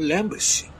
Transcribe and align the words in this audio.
Lembre-se, 0.00 0.70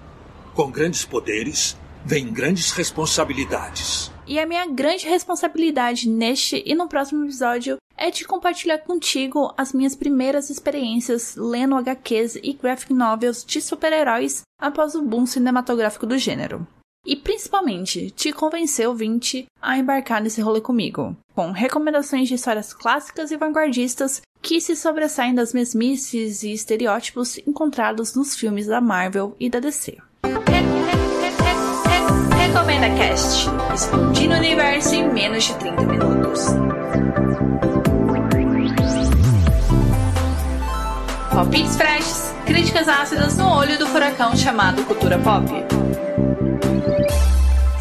com 0.55 0.71
grandes 0.71 1.05
poderes 1.05 1.77
vem 2.05 2.33
grandes 2.33 2.71
responsabilidades. 2.71 4.13
E 4.29 4.39
a 4.39 4.47
minha 4.47 4.65
grande 4.69 5.09
responsabilidade 5.09 6.09
neste 6.09 6.63
e 6.65 6.73
no 6.73 6.87
próximo 6.87 7.25
episódio 7.25 7.79
é 7.97 8.13
de 8.13 8.25
compartilhar 8.25 8.79
contigo 8.79 9.53
as 9.59 9.73
minhas 9.73 9.97
primeiras 9.97 10.51
experiências 10.51 11.35
lendo 11.35 11.75
HQs 11.75 12.37
e 12.37 12.53
graphic 12.53 12.95
novels 12.95 13.45
de 13.45 13.61
super-heróis 13.61 14.43
após 14.57 14.95
o 14.95 15.03
boom 15.03 15.27
cinematográfico 15.27 16.07
do 16.07 16.17
gênero. 16.17 16.65
E 17.09 17.17
principalmente, 17.17 18.11
te 18.11 18.31
convencer, 18.35 18.87
ouvinte, 18.87 19.47
a 19.63 19.79
embarcar 19.79 20.21
nesse 20.21 20.43
rolê 20.43 20.61
comigo, 20.61 21.17
com 21.35 21.53
recomendações 21.53 22.29
de 22.29 22.35
histórias 22.35 22.75
clássicas 22.75 23.31
e 23.31 23.37
vanguardistas 23.39 24.21
que 24.43 24.61
se 24.61 24.77
sobressaem 24.77 25.35
das 25.35 25.55
mesmices 25.55 26.43
e 26.43 26.53
estereótipos 26.53 27.39
encontrados 27.39 28.15
nos 28.15 28.37
filmes 28.37 28.67
da 28.67 28.83
Marvel 28.83 29.35
e 29.41 29.49
da 29.49 29.59
DC. 29.59 29.97
Recomenda 32.37 32.91
Cast, 32.99 33.49
explodindo 33.75 34.35
o 34.35 34.37
universo 34.37 34.95
em 34.95 35.11
menos 35.11 35.45
de 35.45 35.55
30 35.55 35.83
minutos. 35.85 36.41
Palpites 41.31 41.75
freshes, 41.75 42.35
críticas 42.45 42.87
ácidas 42.87 43.35
no 43.39 43.49
olho 43.51 43.79
do 43.79 43.87
furacão 43.87 44.37
chamado 44.37 44.85
cultura 44.85 45.19
pop. 45.19 45.47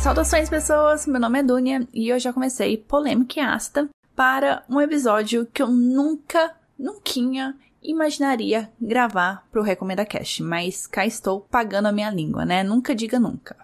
Saudações 0.02 0.50
pessoas, 0.50 1.06
meu 1.06 1.20
nome 1.20 1.40
é 1.40 1.44
Dunia 1.44 1.88
e 1.94 2.08
eu 2.10 2.20
já 2.20 2.32
comecei 2.32 2.78
polêmica 2.78 3.40
e 3.40 3.44
ácida 3.44 3.90
para 4.16 4.64
um 4.70 4.80
episódio 4.80 5.46
que 5.54 5.62
eu 5.62 5.68
nunca, 5.68 6.56
nunca 6.78 7.56
imaginaria 7.84 8.72
gravar 8.80 9.46
pro 9.52 9.62
Recomenda 9.62 10.06
Cast, 10.06 10.42
mas 10.44 10.88
cá 10.88 11.06
estou 11.06 11.42
pagando 11.42 11.88
a 11.88 11.92
minha 11.92 12.10
língua, 12.10 12.46
né? 12.46 12.64
Nunca 12.64 12.96
diga 12.96 13.20
nunca. 13.20 13.58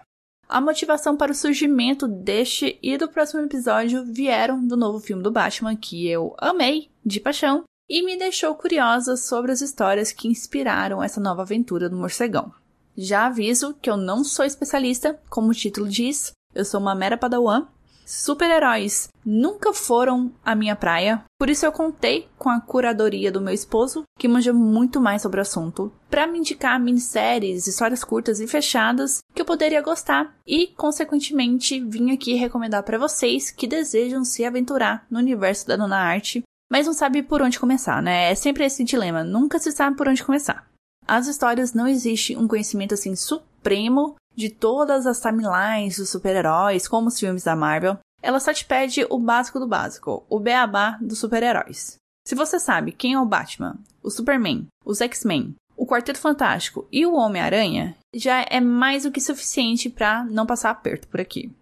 A 0.48 0.60
motivação 0.60 1.16
para 1.16 1.32
o 1.32 1.34
surgimento 1.34 2.06
deste 2.06 2.78
e 2.82 2.98
do 2.98 3.08
próximo 3.08 3.40
episódio 3.40 4.04
vieram 4.04 4.64
do 4.64 4.76
novo 4.76 5.00
filme 5.00 5.22
do 5.22 5.32
Batman 5.32 5.74
que 5.74 6.06
eu 6.06 6.34
amei 6.38 6.90
de 7.04 7.20
paixão 7.20 7.64
e 7.88 8.04
me 8.04 8.18
deixou 8.18 8.54
curiosa 8.54 9.16
sobre 9.16 9.52
as 9.52 9.60
histórias 9.60 10.12
que 10.12 10.28
inspiraram 10.28 11.02
essa 11.02 11.20
nova 11.20 11.42
aventura 11.42 11.88
do 11.88 11.96
morcegão. 11.96 12.52
Já 12.96 13.26
aviso 13.26 13.74
que 13.80 13.90
eu 13.90 13.96
não 13.96 14.22
sou 14.22 14.44
especialista, 14.44 15.18
como 15.28 15.50
o 15.50 15.54
título 15.54 15.88
diz, 15.88 16.32
eu 16.54 16.64
sou 16.64 16.80
uma 16.80 16.94
mera 16.94 17.16
padawan. 17.16 17.66
Super-heróis 18.06 19.08
nunca 19.24 19.72
foram 19.72 20.30
a 20.44 20.54
minha 20.54 20.76
praia, 20.76 21.24
por 21.38 21.48
isso 21.48 21.64
eu 21.64 21.72
contei 21.72 22.28
com 22.38 22.50
a 22.50 22.60
curadoria 22.60 23.32
do 23.32 23.40
meu 23.40 23.54
esposo, 23.54 24.02
que 24.18 24.28
manja 24.28 24.52
muito 24.52 25.00
mais 25.00 25.22
sobre 25.22 25.40
o 25.40 25.42
assunto, 25.42 25.90
para 26.10 26.26
me 26.26 26.38
indicar 26.38 26.78
minisséries, 26.78 27.66
histórias 27.66 28.04
curtas 28.04 28.40
e 28.40 28.46
fechadas 28.46 29.20
que 29.34 29.40
eu 29.40 29.46
poderia 29.46 29.80
gostar 29.80 30.36
e, 30.46 30.66
consequentemente, 30.76 31.80
vim 31.80 32.12
aqui 32.12 32.34
recomendar 32.34 32.82
para 32.82 32.98
vocês 32.98 33.50
que 33.50 33.66
desejam 33.66 34.22
se 34.22 34.44
aventurar 34.44 35.06
no 35.10 35.18
universo 35.18 35.66
da 35.66 35.76
Dona 35.76 35.96
Arte 35.96 36.42
mas 36.70 36.86
não 36.86 36.94
sabe 36.94 37.22
por 37.22 37.40
onde 37.40 37.60
começar, 37.60 38.02
né? 38.02 38.32
É 38.32 38.34
sempre 38.34 38.64
esse 38.64 38.82
dilema, 38.82 39.22
nunca 39.22 39.58
se 39.60 39.70
sabe 39.70 39.96
por 39.96 40.08
onde 40.08 40.24
começar. 40.24 40.66
As 41.06 41.26
histórias 41.26 41.74
não 41.74 41.86
existe 41.86 42.36
um 42.36 42.48
conhecimento 42.48 42.94
assim 42.94 43.14
supremo 43.14 44.16
de 44.34 44.48
todas 44.48 45.06
as 45.06 45.20
timelines 45.20 45.98
dos 45.98 46.08
super-heróis, 46.08 46.88
como 46.88 47.08
os 47.08 47.20
filmes 47.20 47.44
da 47.44 47.54
Marvel. 47.54 47.98
Ela 48.22 48.40
só 48.40 48.52
te 48.54 48.64
pede 48.64 49.06
o 49.10 49.18
básico 49.18 49.60
do 49.60 49.66
básico, 49.66 50.24
o 50.28 50.40
beabá 50.40 50.98
dos 51.00 51.18
super-heróis. 51.18 51.96
Se 52.26 52.34
você 52.34 52.58
sabe 52.58 52.92
quem 52.92 53.12
é 53.12 53.20
o 53.20 53.26
Batman, 53.26 53.76
o 54.02 54.10
Superman, 54.10 54.66
os 54.82 55.00
X-Men, 55.02 55.54
o 55.76 55.86
Quarteto 55.86 56.18
Fantástico 56.18 56.88
e 56.90 57.04
o 57.04 57.14
Homem-Aranha, 57.14 57.94
já 58.14 58.46
é 58.48 58.60
mais 58.60 59.02
do 59.02 59.12
que 59.12 59.20
suficiente 59.20 59.90
para 59.90 60.24
não 60.24 60.46
passar 60.46 60.70
aperto 60.70 61.06
por 61.08 61.20
aqui. 61.20 61.52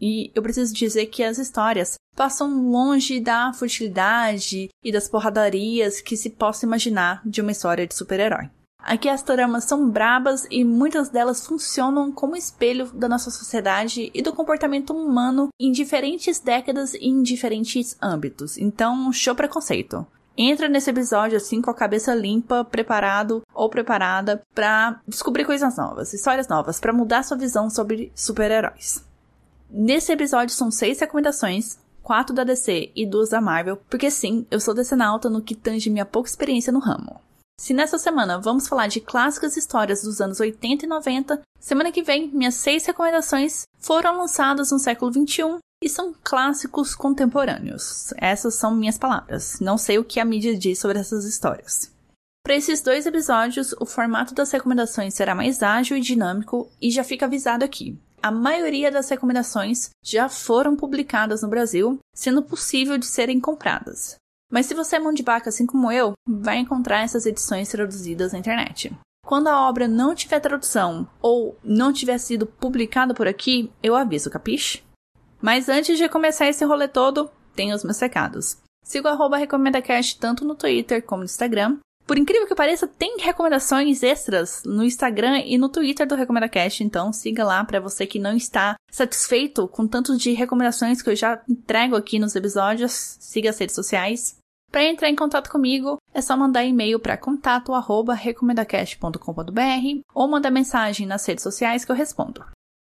E 0.00 0.30
eu 0.34 0.42
preciso 0.42 0.72
dizer 0.72 1.06
que 1.06 1.24
as 1.24 1.38
histórias 1.38 1.94
passam 2.16 2.70
longe 2.70 3.18
da 3.18 3.52
futilidade 3.52 4.68
e 4.84 4.92
das 4.92 5.08
porradarias 5.08 6.00
que 6.00 6.16
se 6.16 6.30
possa 6.30 6.66
imaginar 6.66 7.20
de 7.24 7.40
uma 7.40 7.52
história 7.52 7.86
de 7.86 7.94
super-herói. 7.94 8.48
Aqui 8.82 9.08
as 9.08 9.22
tramas 9.22 9.64
são 9.64 9.88
brabas 9.88 10.44
e 10.50 10.64
muitas 10.64 11.08
delas 11.08 11.46
funcionam 11.46 12.10
como 12.10 12.36
espelho 12.36 12.86
da 12.92 13.08
nossa 13.08 13.30
sociedade 13.30 14.10
e 14.12 14.20
do 14.20 14.32
comportamento 14.32 14.92
humano 14.92 15.50
em 15.58 15.70
diferentes 15.70 16.40
décadas 16.40 16.92
e 16.94 17.06
em 17.06 17.22
diferentes 17.22 17.96
âmbitos. 18.02 18.58
Então, 18.58 19.12
show 19.12 19.36
preconceito. 19.36 20.04
Entra 20.36 20.68
nesse 20.68 20.90
episódio 20.90 21.36
assim 21.36 21.62
com 21.62 21.70
a 21.70 21.74
cabeça 21.74 22.14
limpa, 22.14 22.64
preparado 22.64 23.42
ou 23.54 23.68
preparada 23.68 24.42
para 24.54 25.00
descobrir 25.06 25.44
coisas 25.44 25.76
novas, 25.76 26.12
histórias 26.12 26.48
novas, 26.48 26.80
para 26.80 26.92
mudar 26.92 27.22
sua 27.22 27.36
visão 27.36 27.70
sobre 27.70 28.10
super-heróis. 28.14 29.04
Nesse 29.70 30.10
episódio 30.10 30.54
são 30.54 30.70
seis 30.70 30.98
recomendações, 30.98 31.78
quatro 32.02 32.34
da 32.34 32.44
DC 32.44 32.90
e 32.96 33.06
duas 33.06 33.28
da 33.28 33.40
Marvel, 33.40 33.78
porque 33.88 34.10
sim, 34.10 34.46
eu 34.50 34.58
sou 34.58 34.74
decenalta 34.74 35.30
no 35.30 35.42
que 35.42 35.54
tange 35.54 35.88
minha 35.88 36.04
pouca 36.04 36.28
experiência 36.28 36.72
no 36.72 36.80
ramo. 36.80 37.20
Se 37.58 37.72
nessa 37.72 37.98
semana 37.98 38.38
vamos 38.38 38.68
falar 38.68 38.88
de 38.88 39.00
clássicas 39.00 39.56
histórias 39.56 40.02
dos 40.02 40.20
anos 40.20 40.40
80 40.40 40.84
e 40.84 40.88
90, 40.88 41.40
semana 41.60 41.92
que 41.92 42.02
vem 42.02 42.28
minhas 42.28 42.56
seis 42.56 42.84
recomendações 42.84 43.62
foram 43.78 44.18
lançadas 44.18 44.70
no 44.70 44.78
século 44.78 45.12
21 45.12 45.58
e 45.82 45.88
são 45.88 46.14
clássicos 46.22 46.94
contemporâneos. 46.94 48.12
Essas 48.16 48.54
são 48.54 48.74
minhas 48.74 48.98
palavras. 48.98 49.58
Não 49.60 49.78
sei 49.78 49.98
o 49.98 50.04
que 50.04 50.20
a 50.20 50.24
mídia 50.24 50.56
diz 50.56 50.78
sobre 50.78 50.98
essas 50.98 51.24
histórias. 51.24 51.90
Para 52.44 52.56
esses 52.56 52.80
dois 52.80 53.06
episódios, 53.06 53.72
o 53.78 53.86
formato 53.86 54.34
das 54.34 54.50
recomendações 54.50 55.14
será 55.14 55.34
mais 55.34 55.62
ágil 55.62 55.96
e 55.96 56.00
dinâmico 56.00 56.68
e 56.80 56.90
já 56.90 57.04
fica 57.04 57.26
avisado 57.26 57.64
aqui 57.64 57.96
a 58.22 58.30
maioria 58.30 58.90
das 58.90 59.08
recomendações 59.10 59.90
já 60.02 60.28
foram 60.28 60.76
publicadas 60.76 61.42
no 61.42 61.48
Brasil, 61.48 61.98
sendo 62.14 62.42
possível 62.42 62.96
de 62.96 63.06
serem 63.06 63.40
compradas. 63.40 64.14
Mas 64.52 64.66
se 64.66 64.74
você 64.74 64.96
é 64.96 65.00
mão 65.00 65.14
de 65.14 65.22
vaca 65.22 65.48
assim 65.48 65.64
como 65.64 65.90
eu, 65.90 66.12
vai 66.28 66.58
encontrar 66.58 67.00
essas 67.00 67.24
edições 67.24 67.70
traduzidas 67.70 68.32
na 68.32 68.38
internet. 68.38 68.92
Quando 69.24 69.48
a 69.48 69.68
obra 69.68 69.88
não 69.88 70.14
tiver 70.14 70.40
tradução 70.40 71.08
ou 71.22 71.56
não 71.64 71.92
tiver 71.92 72.18
sido 72.18 72.46
publicada 72.46 73.14
por 73.14 73.26
aqui, 73.26 73.72
eu 73.82 73.96
aviso, 73.96 74.30
capiche? 74.30 74.82
Mas 75.40 75.68
antes 75.68 75.96
de 75.96 76.08
começar 76.08 76.48
esse 76.48 76.64
rolê 76.64 76.86
todo, 76.86 77.30
tem 77.56 77.72
os 77.72 77.82
meus 77.82 77.98
recados. 77.98 78.58
Siga 78.84 79.14
o 79.14 79.34
RecomendaCast 79.34 80.18
tanto 80.18 80.44
no 80.44 80.54
Twitter 80.54 81.02
como 81.02 81.20
no 81.20 81.24
Instagram 81.24 81.78
por 82.06 82.18
incrível 82.18 82.46
que 82.46 82.54
pareça, 82.54 82.86
tem 82.86 83.16
recomendações 83.18 84.02
extras 84.02 84.62
no 84.66 84.82
Instagram 84.82 85.38
e 85.46 85.56
no 85.56 85.68
Twitter 85.68 86.06
do 86.06 86.16
Recomenda 86.16 86.48
Cast, 86.48 86.82
então 86.82 87.12
siga 87.12 87.44
lá 87.44 87.64
para 87.64 87.80
você 87.80 88.06
que 88.06 88.18
não 88.18 88.36
está 88.36 88.74
satisfeito 88.90 89.68
com 89.68 89.86
tanto 89.86 90.16
de 90.16 90.32
recomendações 90.32 91.00
que 91.00 91.08
eu 91.08 91.16
já 91.16 91.40
entrego 91.48 91.96
aqui 91.96 92.18
nos 92.18 92.34
episódios. 92.34 93.16
Siga 93.20 93.50
as 93.50 93.58
redes 93.58 93.74
sociais. 93.74 94.36
Para 94.72 94.84
entrar 94.84 95.08
em 95.10 95.14
contato 95.14 95.50
comigo, 95.50 95.98
é 96.14 96.22
só 96.22 96.34
mandar 96.34 96.64
e-mail 96.64 96.98
para 96.98 97.18
contato@recomendacast.com.br 97.18 100.00
ou 100.14 100.26
mandar 100.26 100.50
mensagem 100.50 101.06
nas 101.06 101.26
redes 101.26 101.42
sociais 101.42 101.84
que 101.84 101.92
eu 101.92 101.96
respondo. 101.96 102.42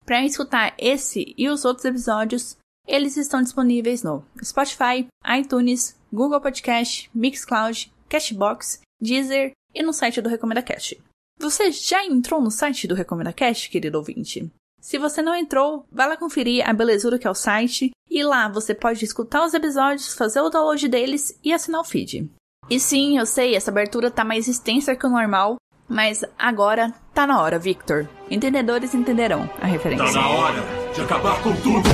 Para 0.06 0.24
escutar 0.24 0.74
esse 0.78 1.36
e 1.38 1.50
os 1.50 1.66
outros 1.66 1.84
episódios, 1.84 2.56
eles 2.88 3.18
estão 3.18 3.42
disponíveis 3.42 4.02
no 4.02 4.24
Spotify, 4.42 5.06
iTunes, 5.38 6.00
Google 6.12 6.40
Podcast, 6.40 7.12
Mixcloud, 7.14 7.92
Cashbox 8.08 8.80
Deezer 9.02 9.52
e 9.76 9.84
no 9.84 9.92
site 9.92 10.22
do 10.22 10.30
Recomenda 10.30 10.62
Cast. 10.62 10.98
Você 11.38 11.70
já 11.72 12.06
entrou 12.06 12.42
no 12.42 12.50
site 12.50 12.88
do 12.88 12.96
Recomenda 12.96 13.34
Cast, 13.34 13.70
querido 13.70 13.98
ouvinte? 13.98 14.50
Se 14.80 14.98
você 14.98 15.22
não 15.22 15.36
entrou, 15.36 15.86
vai 15.92 16.08
lá 16.08 16.16
conferir 16.16 16.66
a 16.66 16.72
belezura 16.74 17.20
que 17.20 17.28
é 17.28 17.30
o 17.30 17.36
site 17.36 17.92
e 18.14 18.24
lá 18.24 18.48
você 18.48 18.76
pode 18.76 19.04
escutar 19.04 19.44
os 19.44 19.56
episódios, 19.56 20.14
fazer 20.14 20.40
o 20.40 20.50
download 20.50 20.88
deles 20.88 21.36
e 21.44 21.52
assinar 21.52 21.82
o 21.82 21.84
feed. 21.84 22.30
E 22.70 22.80
sim, 22.80 23.18
eu 23.18 23.26
sei, 23.26 23.56
essa 23.56 23.72
abertura 23.72 24.12
tá 24.12 24.24
mais 24.24 24.48
extensa 24.48 24.96
que 24.96 25.08
o 25.08 25.10
normal, 25.10 25.56
mas 25.90 26.24
agora 26.38 26.94
tá 27.12 27.26
na 27.26 27.42
hora, 27.42 27.58
Victor. 27.58 28.08
Entendedores 28.30 28.94
entenderão 28.94 29.50
a 29.60 29.66
referência. 29.66 30.06
Tá 30.06 30.12
na 30.12 30.30
hora 30.30 30.64
de 30.94 31.02
acabar 31.02 31.42
com 31.42 31.56
tudo! 31.56 31.90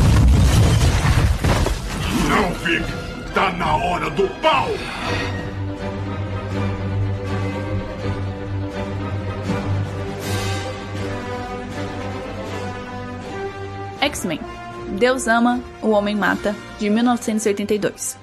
Não, 2.27 2.53
Vic! 2.65 3.33
Tá 3.33 3.51
na 3.53 3.77
hora 3.77 4.09
do 4.09 4.27
pau! 4.41 4.67
X-Men. 14.01 14.58
Deus 14.97 15.27
ama, 15.27 15.61
o 15.81 15.89
homem 15.89 16.15
mata, 16.15 16.55
de 16.79 16.89
1982. 16.89 18.17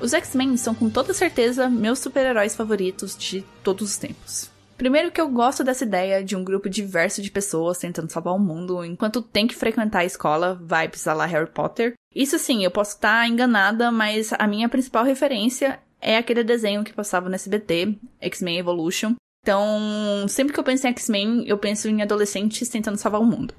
Os 0.00 0.12
X-Men 0.12 0.56
são 0.56 0.74
com 0.74 0.88
toda 0.88 1.14
certeza 1.14 1.68
meus 1.68 1.98
super-heróis 1.98 2.54
favoritos 2.54 3.16
de 3.16 3.44
todos 3.64 3.90
os 3.90 3.96
tempos. 3.96 4.50
Primeiro 4.76 5.10
que 5.10 5.20
eu 5.20 5.28
gosto 5.28 5.64
dessa 5.64 5.84
ideia 5.84 6.22
de 6.22 6.36
um 6.36 6.44
grupo 6.44 6.68
diverso 6.68 7.20
de 7.20 7.32
pessoas 7.32 7.78
tentando 7.78 8.12
salvar 8.12 8.34
o 8.34 8.38
mundo 8.38 8.84
enquanto 8.84 9.20
tem 9.20 9.46
que 9.46 9.56
frequentar 9.56 10.00
a 10.00 10.04
escola, 10.04 10.54
vibes 10.54 11.08
a 11.08 11.14
lá 11.14 11.26
Harry 11.26 11.50
Potter. 11.50 11.94
Isso 12.14 12.38
sim, 12.38 12.62
eu 12.62 12.70
posso 12.70 12.94
estar 12.94 13.28
enganada, 13.28 13.90
mas 13.90 14.32
a 14.38 14.46
minha 14.46 14.68
principal 14.68 15.04
referência 15.04 15.80
é 16.00 16.16
aquele 16.16 16.44
desenho 16.44 16.84
que 16.84 16.92
passava 16.92 17.28
no 17.28 17.34
SBT, 17.34 17.98
X-Men 18.20 18.58
Evolution, 18.58 19.14
Então, 19.42 20.26
sempre 20.28 20.52
que 20.52 20.60
eu 20.60 20.64
penso 20.64 20.86
em 20.86 20.90
X-Men, 20.90 21.44
eu 21.46 21.56
penso 21.56 21.88
em 21.88 22.02
adolescentes 22.02 22.68
tentando 22.68 22.98
salvar 22.98 23.20
o 23.20 23.24
mundo. 23.24 23.54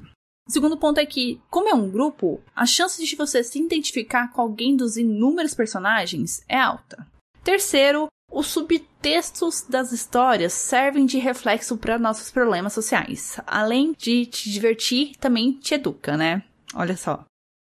O 0.50 0.52
segundo 0.52 0.78
ponto 0.78 1.00
é 1.00 1.06
que, 1.06 1.40
como 1.48 1.70
é 1.70 1.76
um 1.76 1.92
grupo, 1.92 2.42
a 2.56 2.66
chance 2.66 3.06
de 3.06 3.16
você 3.16 3.44
se 3.44 3.62
identificar 3.62 4.34
com 4.34 4.42
alguém 4.42 4.76
dos 4.76 4.98
inúmeros 4.98 5.54
personagens 5.54 6.44
é 6.50 6.60
alta. 6.60 7.06
Terceiro, 7.44 8.08
os 8.32 8.48
subtextos 8.48 9.62
das 9.62 9.92
histórias 9.92 10.52
servem 10.54 11.06
de 11.06 11.20
reflexo 11.20 11.78
para 11.78 12.00
nossos 12.00 12.32
problemas 12.32 12.74
sociais. 12.74 13.40
Além 13.46 13.94
de 13.96 14.26
te 14.26 14.50
divertir, 14.50 15.12
também 15.20 15.52
te 15.52 15.76
educa, 15.76 16.18
né? 16.18 16.44
Olha 16.74 16.98
só. 16.98 17.24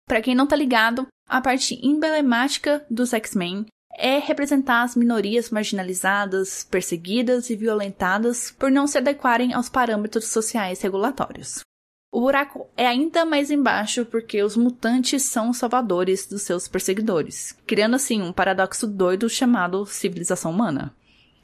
Para 0.06 0.22
quem 0.22 0.36
não 0.36 0.46
tá 0.46 0.58
ligado, 0.58 1.08
a 1.30 1.40
parte 1.40 1.80
emblemática 1.82 2.86
dos 2.92 3.14
X-Men 3.14 3.68
é 3.98 4.20
representar 4.20 4.82
as 4.82 4.98
minorias 4.98 5.50
marginalizadas, 5.50 6.66
perseguidas 6.70 7.50
e 7.50 7.56
violentadas 7.56 8.52
por 8.52 8.70
não 8.70 8.86
se 8.86 8.98
adequarem 8.98 9.54
aos 9.54 9.70
parâmetros 9.70 10.28
sociais 10.28 10.82
regulatórios. 10.82 11.64
O 12.16 12.22
buraco 12.22 12.70
é 12.78 12.88
ainda 12.88 13.26
mais 13.26 13.52
embaixo 13.52 14.06
porque 14.06 14.42
os 14.42 14.56
mutantes 14.56 15.24
são 15.24 15.50
os 15.50 15.58
salvadores 15.58 16.26
dos 16.26 16.44
seus 16.44 16.66
perseguidores, 16.66 17.52
criando 17.68 17.98
assim 17.98 18.22
um 18.22 18.32
paradoxo 18.32 18.88
doido 18.88 19.30
chamado 19.30 19.86
civilização 19.86 20.52
humana. 20.52 20.96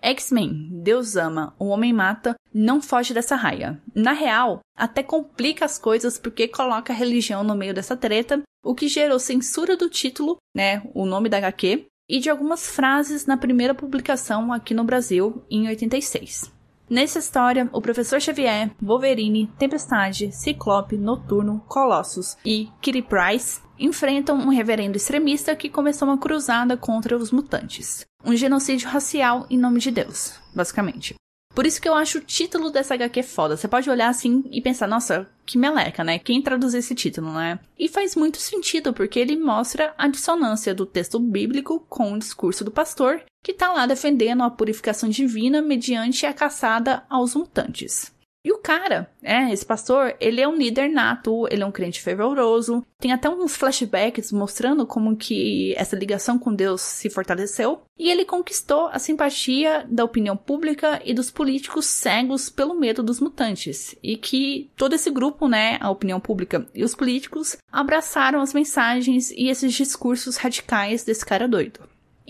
X-Men, 0.01 0.69
Deus 0.81 1.17
ama, 1.17 1.53
o 1.59 1.65
homem 1.65 1.91
mata, 1.91 2.35
não 2.53 2.81
foge 2.81 3.13
dessa 3.13 3.35
raia. 3.35 3.81
Na 3.93 4.13
real, 4.13 4.61
até 4.73 5.03
complica 5.03 5.65
as 5.65 5.77
coisas 5.77 6.17
porque 6.17 6.47
coloca 6.47 6.93
a 6.93 6.95
religião 6.95 7.43
no 7.43 7.53
meio 7.53 7.73
dessa 7.73 7.97
treta, 7.97 8.41
o 8.63 8.73
que 8.73 8.87
gerou 8.87 9.19
censura 9.19 9.75
do 9.75 9.89
título, 9.89 10.37
né, 10.55 10.81
o 10.93 11.05
nome 11.05 11.27
da 11.27 11.35
HQ, 11.35 11.85
e 12.09 12.17
de 12.17 12.29
algumas 12.29 12.69
frases 12.69 13.25
na 13.25 13.35
primeira 13.35 13.75
publicação 13.75 14.53
aqui 14.53 14.73
no 14.73 14.85
Brasil, 14.85 15.43
em 15.51 15.67
86. 15.67 16.60
Nessa 16.91 17.19
história, 17.19 17.69
o 17.71 17.79
Professor 17.79 18.19
Xavier, 18.19 18.69
Wolverine, 18.81 19.47
Tempestade, 19.57 20.29
Ciclope, 20.33 20.97
Noturno, 20.97 21.63
Colossus 21.65 22.35
e 22.45 22.67
Kitty 22.81 23.01
Pryce 23.01 23.61
enfrentam 23.79 24.35
um 24.35 24.49
reverendo 24.49 24.97
extremista 24.97 25.55
que 25.55 25.69
começou 25.69 26.09
uma 26.09 26.17
cruzada 26.17 26.75
contra 26.75 27.15
os 27.15 27.31
mutantes. 27.31 28.05
Um 28.25 28.35
genocídio 28.35 28.89
racial 28.89 29.47
em 29.49 29.57
nome 29.57 29.79
de 29.79 29.89
Deus, 29.89 30.37
basicamente. 30.53 31.15
Por 31.53 31.65
isso 31.65 31.81
que 31.81 31.87
eu 31.87 31.93
acho 31.93 32.19
o 32.19 32.21
título 32.21 32.69
dessa 32.69 32.93
HQ 32.93 33.23
foda. 33.23 33.57
Você 33.57 33.67
pode 33.67 33.89
olhar 33.89 34.09
assim 34.09 34.43
e 34.51 34.61
pensar, 34.61 34.87
nossa, 34.87 35.27
que 35.45 35.57
meleca, 35.57 36.03
né? 36.03 36.17
Quem 36.17 36.41
traduziu 36.41 36.79
esse 36.79 36.95
título, 36.95 37.33
né? 37.33 37.59
E 37.77 37.89
faz 37.89 38.15
muito 38.15 38.37
sentido, 38.37 38.93
porque 38.93 39.19
ele 39.19 39.35
mostra 39.37 39.93
a 39.97 40.07
dissonância 40.07 40.73
do 40.73 40.85
texto 40.85 41.19
bíblico 41.19 41.85
com 41.89 42.13
o 42.13 42.19
discurso 42.19 42.63
do 42.63 42.71
pastor, 42.71 43.21
que 43.43 43.53
tá 43.53 43.71
lá 43.73 43.85
defendendo 43.85 44.43
a 44.43 44.49
purificação 44.49 45.09
divina 45.09 45.61
mediante 45.61 46.25
a 46.25 46.33
caçada 46.33 47.03
aos 47.09 47.35
mutantes. 47.35 48.13
E 48.43 48.51
o 48.51 48.57
cara, 48.57 49.07
é, 49.21 49.51
esse 49.51 49.63
pastor, 49.63 50.15
ele 50.19 50.41
é 50.41 50.47
um 50.47 50.55
líder 50.55 50.89
nato, 50.89 51.47
ele 51.51 51.61
é 51.61 51.65
um 51.65 51.71
crente 51.71 52.01
fervoroso, 52.01 52.83
tem 52.97 53.11
até 53.11 53.29
uns 53.29 53.55
flashbacks 53.55 54.31
mostrando 54.31 54.85
como 54.85 55.15
que 55.15 55.75
essa 55.77 55.95
ligação 55.95 56.39
com 56.39 56.53
Deus 56.53 56.81
se 56.81 57.07
fortaleceu, 57.07 57.83
e 57.99 58.09
ele 58.09 58.25
conquistou 58.25 58.87
a 58.87 58.97
simpatia 58.97 59.85
da 59.87 60.03
opinião 60.03 60.35
pública 60.35 60.99
e 61.05 61.13
dos 61.13 61.29
políticos 61.29 61.85
cegos 61.85 62.49
pelo 62.49 62.73
medo 62.73 63.03
dos 63.03 63.19
mutantes, 63.19 63.95
e 64.01 64.17
que 64.17 64.71
todo 64.75 64.93
esse 64.93 65.11
grupo, 65.11 65.47
né, 65.47 65.77
a 65.79 65.91
opinião 65.91 66.19
pública 66.19 66.67
e 66.73 66.83
os 66.83 66.95
políticos, 66.95 67.57
abraçaram 67.71 68.41
as 68.41 68.55
mensagens 68.55 69.29
e 69.29 69.49
esses 69.49 69.71
discursos 69.71 70.37
radicais 70.37 71.03
desse 71.03 71.23
cara 71.23 71.47
doido. 71.47 71.81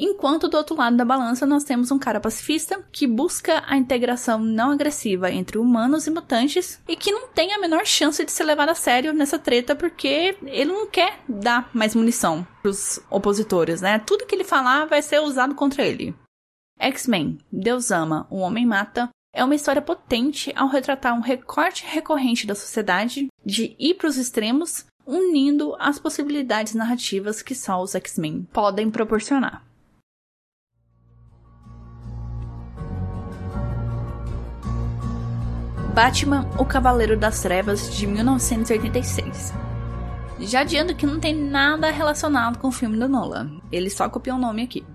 Enquanto 0.03 0.47
do 0.47 0.57
outro 0.57 0.75
lado 0.75 0.97
da 0.97 1.05
balança 1.05 1.45
nós 1.45 1.63
temos 1.63 1.91
um 1.91 1.99
cara 1.99 2.19
pacifista 2.19 2.83
que 2.91 3.05
busca 3.05 3.63
a 3.67 3.77
integração 3.77 4.39
não 4.39 4.71
agressiva 4.71 5.29
entre 5.29 5.59
humanos 5.59 6.07
e 6.07 6.09
mutantes 6.09 6.81
e 6.87 6.95
que 6.95 7.11
não 7.11 7.27
tem 7.27 7.53
a 7.53 7.59
menor 7.59 7.85
chance 7.85 8.25
de 8.25 8.31
ser 8.31 8.45
levado 8.45 8.69
a 8.69 8.73
sério 8.73 9.13
nessa 9.13 9.37
treta 9.37 9.75
porque 9.75 10.35
ele 10.41 10.71
não 10.71 10.87
quer 10.87 11.19
dar 11.29 11.69
mais 11.71 11.93
munição 11.93 12.47
pros 12.63 12.99
opositores, 13.11 13.79
né? 13.79 13.99
Tudo 13.99 14.25
que 14.25 14.33
ele 14.33 14.43
falar 14.43 14.85
vai 14.85 15.03
ser 15.03 15.19
usado 15.19 15.53
contra 15.53 15.85
ele. 15.85 16.15
X-Men, 16.79 17.37
Deus 17.51 17.91
ama, 17.91 18.25
o 18.31 18.37
homem 18.37 18.65
mata, 18.65 19.07
é 19.31 19.43
uma 19.43 19.53
história 19.53 19.83
potente 19.83 20.51
ao 20.55 20.67
retratar 20.67 21.13
um 21.13 21.21
recorte 21.21 21.85
recorrente 21.85 22.47
da 22.47 22.55
sociedade 22.55 23.27
de 23.45 23.75
ir 23.77 23.93
para 23.93 24.07
os 24.07 24.17
extremos, 24.17 24.83
unindo 25.05 25.75
as 25.79 25.99
possibilidades 25.99 26.73
narrativas 26.73 27.43
que 27.43 27.53
só 27.53 27.79
os 27.79 27.93
X-Men 27.93 28.47
podem 28.51 28.89
proporcionar. 28.89 29.63
Batman, 35.93 36.49
o 36.57 36.63
Cavaleiro 36.63 37.17
das 37.17 37.41
Trevas, 37.41 37.93
de 37.93 38.07
1986. 38.07 39.53
Já 40.39 40.61
adianto 40.61 40.95
que 40.95 41.05
não 41.05 41.19
tem 41.19 41.35
nada 41.35 41.91
relacionado 41.91 42.59
com 42.59 42.69
o 42.69 42.71
filme 42.71 42.97
do 42.97 43.09
Nolan, 43.09 43.59
ele 43.69 43.89
só 43.89 44.07
copiou 44.07 44.37
o 44.37 44.39
nome 44.39 44.63
aqui. 44.63 44.85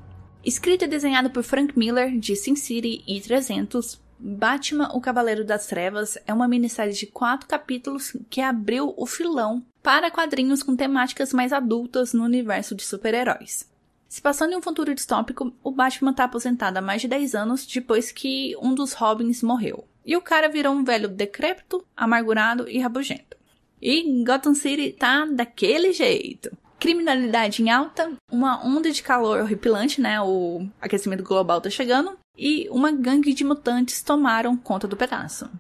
Escrito 0.43 0.87
e 0.87 0.89
desenhado 0.89 1.29
por 1.29 1.43
Frank 1.43 1.79
Miller, 1.79 2.19
de 2.19 2.35
Sin 2.35 2.57
City 2.57 3.05
e 3.07 3.21
300, 3.21 4.01
Batman, 4.19 4.89
o 4.95 5.01
Cavaleiro 5.01 5.45
das 5.45 5.67
Trevas 5.67 6.17
é 6.27 6.33
uma 6.33 6.49
minissérie 6.49 6.95
de 6.95 7.07
quatro 7.07 7.47
capítulos 7.47 8.17
que 8.31 8.41
abriu 8.41 8.95
o 8.97 9.05
filão 9.05 9.63
para 9.83 10.11
quadrinhos 10.11 10.63
com 10.63 10.75
temáticas 10.75 11.31
mais 11.35 11.53
adultas 11.53 12.15
no 12.15 12.25
universo 12.25 12.75
de 12.75 12.83
super-heróis. 12.83 13.71
Se 14.09 14.23
passando 14.23 14.55
em 14.55 14.57
um 14.57 14.63
futuro 14.63 14.95
distópico, 14.95 15.53
o 15.63 15.71
Batman 15.71 16.13
está 16.13 16.25
aposentado 16.25 16.79
há 16.79 16.81
mais 16.81 17.03
de 17.03 17.09
10 17.09 17.35
anos 17.35 17.67
depois 17.67 18.11
que 18.11 18.57
um 18.63 18.75
dos 18.75 18.95
Robins 18.95 19.43
morreu. 19.43 19.87
E 20.07 20.17
o 20.17 20.23
cara 20.23 20.49
virou 20.49 20.73
um 20.73 20.85
velho 20.85 21.09
decrépito, 21.09 21.85
amargurado 21.97 22.69
e 22.69 22.79
rabugento. 22.79 23.37
E 23.83 24.25
Gotham 24.25 24.55
City 24.55 24.93
tá 24.93 25.27
daquele 25.27 25.93
jeito. 25.93 26.57
Criminalidade 26.79 27.63
em 27.63 27.71
alta, 27.71 28.13
uma 28.31 28.65
onda 28.65 28.93
de 28.93 29.03
calor 29.03 29.41
horripilante, 29.41 30.01
né? 30.01 30.21
O 30.21 30.67
aquecimento 30.81 31.25
global 31.25 31.61
tá 31.61 31.69
chegando. 31.69 32.17
E 32.39 32.69
uma 32.71 32.93
gangue 32.93 33.35
de 33.35 33.43
mutantes 33.43 34.01
tomaram 34.03 34.57
conta 34.57 34.87
do 34.87 34.97
pedaço. 34.97 35.51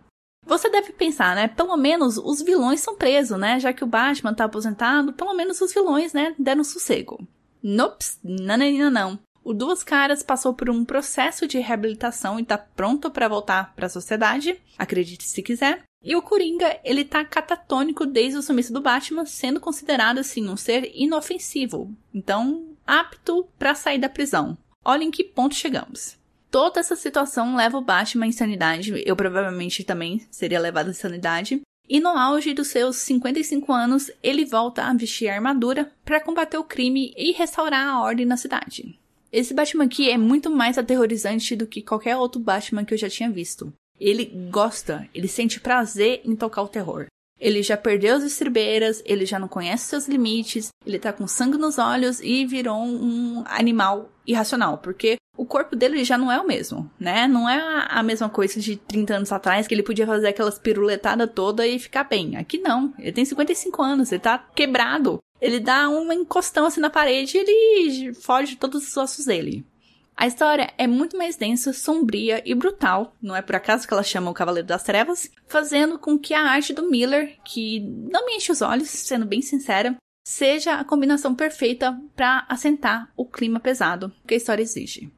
Você 0.46 0.70
deve 0.70 0.92
pensar, 0.92 1.34
né? 1.34 1.48
Pelo 1.48 1.76
menos 1.76 2.16
os 2.16 2.40
vilões 2.40 2.80
são 2.80 2.94
presos, 2.94 3.36
né? 3.36 3.58
Já 3.58 3.72
que 3.72 3.82
o 3.82 3.86
Batman 3.86 4.32
tá 4.32 4.44
aposentado, 4.44 5.12
pelo 5.12 5.34
menos 5.34 5.60
os 5.60 5.72
vilões, 5.72 6.12
né? 6.12 6.34
Deram 6.38 6.62
sossego. 6.62 7.26
Nops, 7.60 8.20
não, 8.22 8.56
não, 8.56 8.90
não. 8.90 9.18
O 9.46 9.54
Duas 9.54 9.84
Caras 9.84 10.24
passou 10.24 10.52
por 10.52 10.68
um 10.68 10.84
processo 10.84 11.46
de 11.46 11.60
reabilitação 11.60 12.40
e 12.40 12.44
tá 12.44 12.58
pronto 12.58 13.08
para 13.12 13.28
voltar 13.28 13.72
para 13.76 13.86
a 13.86 13.88
sociedade, 13.88 14.60
acredite 14.76 15.22
se 15.22 15.40
quiser. 15.40 15.84
E 16.02 16.16
o 16.16 16.20
Coringa, 16.20 16.80
ele 16.82 17.04
tá 17.04 17.24
catatônico 17.24 18.04
desde 18.04 18.36
o 18.36 18.42
sumiço 18.42 18.72
do 18.72 18.80
Batman, 18.80 19.24
sendo 19.24 19.60
considerado 19.60 20.18
assim 20.18 20.48
um 20.48 20.56
ser 20.56 20.90
inofensivo, 20.92 21.94
então 22.12 22.70
apto 22.84 23.46
para 23.56 23.76
sair 23.76 24.00
da 24.00 24.08
prisão. 24.08 24.58
Olha 24.84 25.04
em 25.04 25.12
que 25.12 25.22
ponto 25.22 25.54
chegamos. 25.54 26.18
Toda 26.50 26.80
essa 26.80 26.96
situação 26.96 27.54
leva 27.54 27.78
o 27.78 27.84
Batman 27.84 28.24
à 28.24 28.28
insanidade, 28.28 29.00
eu 29.06 29.14
provavelmente 29.14 29.84
também 29.84 30.26
seria 30.28 30.58
levado 30.58 30.88
à 30.88 30.90
insanidade, 30.90 31.60
e 31.88 32.00
no 32.00 32.08
auge 32.08 32.52
dos 32.52 32.66
seus 32.66 32.96
55 32.96 33.72
anos, 33.72 34.10
ele 34.24 34.44
volta 34.44 34.82
a 34.82 34.92
vestir 34.92 35.28
a 35.28 35.34
armadura 35.36 35.92
para 36.04 36.20
combater 36.20 36.58
o 36.58 36.64
crime 36.64 37.14
e 37.16 37.30
restaurar 37.30 37.86
a 37.86 38.00
ordem 38.00 38.26
na 38.26 38.36
cidade. 38.36 38.98
Esse 39.32 39.54
Batman 39.54 39.84
aqui 39.84 40.10
é 40.10 40.16
muito 40.16 40.50
mais 40.50 40.78
aterrorizante 40.78 41.56
do 41.56 41.66
que 41.66 41.82
qualquer 41.82 42.16
outro 42.16 42.40
Batman 42.40 42.84
que 42.84 42.94
eu 42.94 42.98
já 42.98 43.08
tinha 43.08 43.30
visto. 43.30 43.72
Ele 43.98 44.24
gosta, 44.50 45.08
ele 45.14 45.28
sente 45.28 45.60
prazer 45.60 46.20
em 46.24 46.36
tocar 46.36 46.62
o 46.62 46.68
terror. 46.68 47.06
Ele 47.38 47.62
já 47.62 47.76
perdeu 47.76 48.16
as 48.16 48.24
estribeiras, 48.24 49.02
ele 49.04 49.26
já 49.26 49.38
não 49.38 49.48
conhece 49.48 49.84
seus 49.84 50.08
limites, 50.08 50.68
ele 50.86 50.98
tá 50.98 51.12
com 51.12 51.28
sangue 51.28 51.58
nos 51.58 51.78
olhos 51.78 52.20
e 52.20 52.46
virou 52.46 52.78
um 52.78 53.44
animal 53.46 54.10
irracional, 54.26 54.78
porque 54.78 55.16
o 55.36 55.44
corpo 55.44 55.76
dele 55.76 56.02
já 56.02 56.16
não 56.16 56.32
é 56.32 56.40
o 56.40 56.46
mesmo, 56.46 56.90
né? 56.98 57.28
Não 57.28 57.46
é 57.48 57.86
a 57.90 58.02
mesma 58.02 58.28
coisa 58.28 58.58
de 58.58 58.76
30 58.76 59.16
anos 59.16 59.32
atrás 59.32 59.66
que 59.66 59.74
ele 59.74 59.82
podia 59.82 60.06
fazer 60.06 60.28
aquelas 60.28 60.58
piruletadas 60.58 61.30
toda 61.34 61.66
e 61.66 61.78
ficar 61.78 62.04
bem. 62.04 62.36
Aqui 62.36 62.56
não, 62.58 62.94
ele 62.98 63.12
tem 63.12 63.24
55 63.24 63.82
anos, 63.82 64.10
ele 64.10 64.20
tá 64.20 64.38
quebrado. 64.38 65.18
Ele 65.40 65.60
dá 65.60 65.88
uma 65.88 66.14
encostão 66.14 66.66
assim 66.66 66.80
na 66.80 66.90
parede 66.90 67.36
e 67.36 67.40
ele 67.40 68.14
foge 68.14 68.56
todos 68.56 68.88
os 68.88 68.96
ossos 68.96 69.26
dele. 69.26 69.64
A 70.16 70.26
história 70.26 70.72
é 70.78 70.86
muito 70.86 71.18
mais 71.18 71.36
densa, 71.36 71.74
sombria 71.74 72.42
e 72.46 72.54
brutal, 72.54 73.14
não 73.20 73.36
é 73.36 73.42
por 73.42 73.54
acaso 73.54 73.86
que 73.86 73.92
ela 73.92 74.02
chama 74.02 74.30
o 74.30 74.34
Cavaleiro 74.34 74.66
das 74.66 74.82
Trevas, 74.82 75.30
fazendo 75.46 75.98
com 75.98 76.18
que 76.18 76.32
a 76.32 76.40
arte 76.40 76.72
do 76.72 76.88
Miller, 76.88 77.36
que 77.44 77.80
não 77.80 78.24
me 78.24 78.36
enche 78.36 78.50
os 78.50 78.62
olhos, 78.62 78.88
sendo 78.88 79.26
bem 79.26 79.42
sincera, 79.42 79.94
seja 80.26 80.76
a 80.76 80.84
combinação 80.84 81.34
perfeita 81.34 82.00
para 82.16 82.46
assentar 82.48 83.12
o 83.14 83.26
clima 83.26 83.60
pesado 83.60 84.10
que 84.26 84.32
a 84.32 84.36
história 84.38 84.62
exige. 84.62 85.12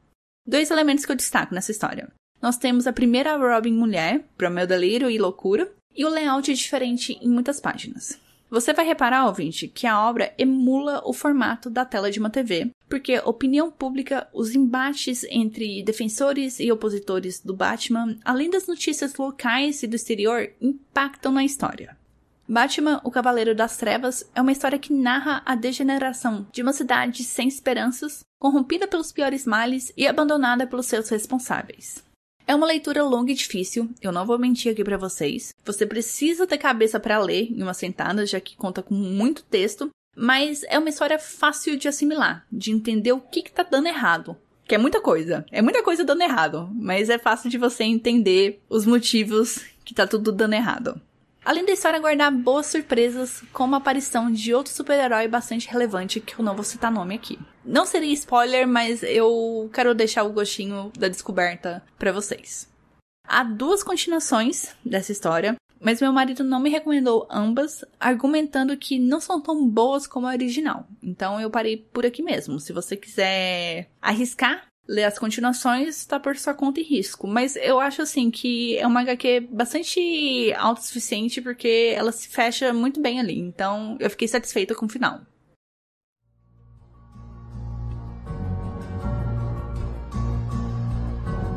Dois 0.45 0.69
elementos 0.69 1.05
que 1.05 1.11
eu 1.13 1.15
destaco 1.15 1.55
nessa 1.55 1.71
história. 1.71 2.11
Nós 2.41 2.57
temos 2.57 2.85
a 2.85 2.93
primeira 2.93 3.37
Robin 3.37 3.73
mulher, 3.73 4.25
para 4.37 4.49
meu 4.49 4.67
delírio 4.67 5.09
e 5.09 5.17
loucura, 5.17 5.71
e 5.95 6.03
o 6.03 6.09
layout 6.09 6.53
diferente 6.53 7.17
em 7.21 7.29
muitas 7.29 7.61
páginas. 7.61 8.19
Você 8.49 8.73
vai 8.73 8.83
reparar, 8.83 9.27
ouvinte, 9.27 9.67
que 9.67 9.85
a 9.85 10.01
obra 10.01 10.33
emula 10.35 11.03
o 11.05 11.13
formato 11.13 11.69
da 11.69 11.85
tela 11.85 12.09
de 12.09 12.19
uma 12.19 12.31
TV, 12.31 12.71
porque 12.89 13.13
a 13.13 13.29
opinião 13.29 13.69
pública, 13.69 14.27
os 14.33 14.55
embates 14.55 15.23
entre 15.29 15.83
defensores 15.83 16.59
e 16.59 16.71
opositores 16.71 17.39
do 17.39 17.55
Batman, 17.55 18.17
além 18.25 18.49
das 18.49 18.65
notícias 18.65 19.15
locais 19.15 19.83
e 19.83 19.87
do 19.87 19.95
exterior, 19.95 20.49
impactam 20.59 21.31
na 21.31 21.43
história. 21.43 21.95
Batman, 22.47 22.99
o 23.03 23.11
Cavaleiro 23.11 23.53
das 23.53 23.77
Trevas, 23.77 24.27
é 24.33 24.41
uma 24.41 24.51
história 24.51 24.79
que 24.79 24.91
narra 24.91 25.43
a 25.45 25.53
degeneração 25.53 26.47
de 26.51 26.63
uma 26.63 26.73
cidade 26.73 27.23
sem 27.23 27.47
esperanças, 27.47 28.21
corrompida 28.39 28.87
pelos 28.87 29.11
piores 29.11 29.45
males 29.45 29.93
e 29.95 30.07
abandonada 30.07 30.65
pelos 30.65 30.87
seus 30.87 31.07
responsáveis. 31.09 32.03
É 32.49 32.55
uma 32.55 32.65
leitura 32.65 33.03
longa 33.03 33.31
e 33.31 33.35
difícil, 33.35 33.91
eu 34.01 34.11
não 34.11 34.25
vou 34.25 34.39
mentir 34.39 34.71
aqui 34.71 34.83
para 34.83 34.97
vocês. 34.97 35.53
Você 35.63 35.85
precisa 35.85 36.47
ter 36.47 36.57
cabeça 36.57 36.99
para 36.99 37.19
ler 37.19 37.43
em 37.51 37.61
uma 37.61 37.75
sentada, 37.75 38.25
já 38.25 38.39
que 38.39 38.57
conta 38.57 38.81
com 38.81 38.95
muito 38.95 39.43
texto, 39.43 39.91
mas 40.17 40.63
é 40.63 40.79
uma 40.79 40.89
história 40.89 41.19
fácil 41.19 41.77
de 41.77 41.87
assimilar, 41.87 42.47
de 42.51 42.71
entender 42.71 43.11
o 43.11 43.21
que, 43.21 43.43
que 43.43 43.51
tá 43.51 43.61
dando 43.61 43.85
errado. 43.85 44.35
Que 44.67 44.73
é 44.73 44.79
muita 44.79 44.99
coisa, 44.99 45.45
é 45.51 45.61
muita 45.61 45.83
coisa 45.83 46.03
dando 46.03 46.23
errado, 46.23 46.67
mas 46.73 47.11
é 47.11 47.19
fácil 47.19 47.51
de 47.51 47.57
você 47.59 47.83
entender 47.83 48.59
os 48.67 48.83
motivos 48.83 49.63
que 49.85 49.93
tá 49.93 50.07
tudo 50.07 50.31
dando 50.31 50.53
errado. 50.53 50.99
Além 51.43 51.65
da 51.65 51.71
história 51.71 51.99
guardar 51.99 52.31
boas 52.31 52.67
surpresas, 52.67 53.43
como 53.53 53.75
a 53.75 53.77
aparição 53.77 54.31
de 54.31 54.53
outro 54.53 54.73
super-herói 54.73 55.27
bastante 55.27 55.67
relevante 55.67 56.19
que 56.19 56.37
eu 56.37 56.43
não 56.43 56.55
vou 56.55 56.63
citar 56.63 56.91
nome 56.91 57.15
aqui. 57.15 57.39
Não 57.63 57.85
seria 57.85 58.13
spoiler, 58.13 58.67
mas 58.67 59.01
eu 59.03 59.69
quero 59.73 59.95
deixar 59.95 60.23
o 60.23 60.33
gostinho 60.33 60.91
da 60.97 61.07
descoberta 61.07 61.83
para 61.97 62.11
vocês. 62.11 62.67
Há 63.27 63.43
duas 63.43 63.83
continuações 63.83 64.75
dessa 64.83 65.11
história, 65.11 65.55
mas 65.79 66.01
meu 66.01 66.11
marido 66.11 66.43
não 66.43 66.59
me 66.59 66.69
recomendou 66.69 67.27
ambas, 67.29 67.85
argumentando 67.99 68.75
que 68.75 68.99
não 68.99 69.21
são 69.21 69.39
tão 69.39 69.67
boas 69.67 70.05
como 70.05 70.27
a 70.27 70.31
original. 70.31 70.87
Então 71.01 71.39
eu 71.39 71.49
parei 71.49 71.77
por 71.77 72.05
aqui 72.05 72.21
mesmo. 72.21 72.59
Se 72.59 72.73
você 72.73 72.97
quiser 72.97 73.89
arriscar, 74.01 74.68
ler 74.89 75.03
as 75.03 75.19
continuações 75.19 76.03
tá 76.03 76.19
por 76.19 76.35
sua 76.35 76.55
conta 76.55 76.79
e 76.79 76.83
risco. 76.83 77.27
Mas 77.27 77.55
eu 77.55 77.79
acho 77.79 78.01
assim 78.01 78.31
que 78.31 78.75
é 78.77 78.87
uma 78.87 79.01
HQ 79.01 79.47
bastante 79.51 80.51
autossuficiente 80.57 81.41
porque 81.41 81.93
ela 81.95 82.11
se 82.11 82.27
fecha 82.27 82.73
muito 82.73 82.99
bem 82.99 83.19
ali. 83.19 83.37
Então 83.37 83.95
eu 83.99 84.09
fiquei 84.09 84.27
satisfeita 84.27 84.73
com 84.73 84.87
o 84.87 84.89
final. 84.89 85.21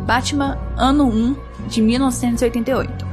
Batman 0.06 0.58
Ano 0.76 1.08
1 1.08 1.68
de 1.68 1.80
1988 1.80 3.06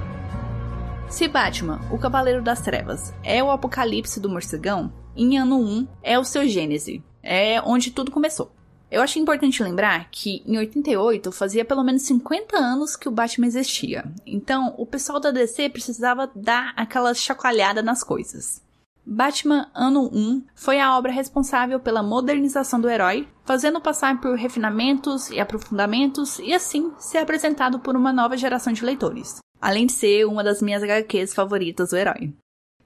Se 1.08 1.30
Batman, 1.30 1.80
o 1.90 1.98
Cavaleiro 1.98 2.42
das 2.42 2.62
Trevas, 2.62 3.14
é 3.24 3.42
o 3.42 3.52
apocalipse 3.52 4.20
do 4.20 4.28
morcegão, 4.28 4.92
em 5.16 5.38
Ano 5.38 5.62
1 5.62 5.88
é 6.04 6.20
o 6.20 6.26
seu 6.26 6.46
gênese, 6.48 7.04
é 7.24 7.62
onde 7.62 7.92
tudo 7.92 8.12
começou. 8.12 8.59
Eu 8.92 9.02
acho 9.02 9.20
importante 9.20 9.62
lembrar 9.62 10.10
que 10.10 10.42
em 10.46 10.58
88 10.58 11.32
fazia 11.32 11.64
pelo 11.64 11.84
menos 11.84 12.02
50 12.04 12.58
anos 12.58 12.96
que 12.96 13.08
o 13.08 13.12
Batman 13.12 13.48
existia. 13.48 14.04
Então, 14.26 14.74
o 14.78 14.86
pessoal 14.86 15.20
da 15.20 15.30
DC 15.30 15.70
precisava 15.70 16.30
dar 16.36 16.74
aquela 16.76 17.14
chacoalhada 17.14 17.84
nas 17.84 18.04
coisas. 18.04 18.62
Batman 19.06 19.70
Ano 19.74 20.10
1 20.14 20.44
foi 20.54 20.80
a 20.80 20.96
obra 20.98 21.12
responsável 21.12 21.80
pela 21.80 22.04
modernização 22.04 22.80
do 22.80 22.90
herói, 22.90 23.28
fazendo 23.44 23.82
passar 23.82 24.20
por 24.22 24.36
refinamentos 24.36 25.30
e 25.30 25.40
aprofundamentos 25.40 26.38
e 26.40 26.54
assim 26.54 26.92
ser 26.98 27.20
apresentado 27.20 27.80
por 27.80 27.96
uma 27.96 28.14
nova 28.14 28.38
geração 28.38 28.72
de 28.74 28.86
leitores, 28.86 29.38
além 29.60 29.88
de 29.88 29.94
ser 29.94 30.26
uma 30.26 30.44
das 30.44 30.62
minhas 30.62 30.84
HQs 30.84 31.34
favoritas 31.34 31.90
do 31.90 31.98
herói. 31.98 32.34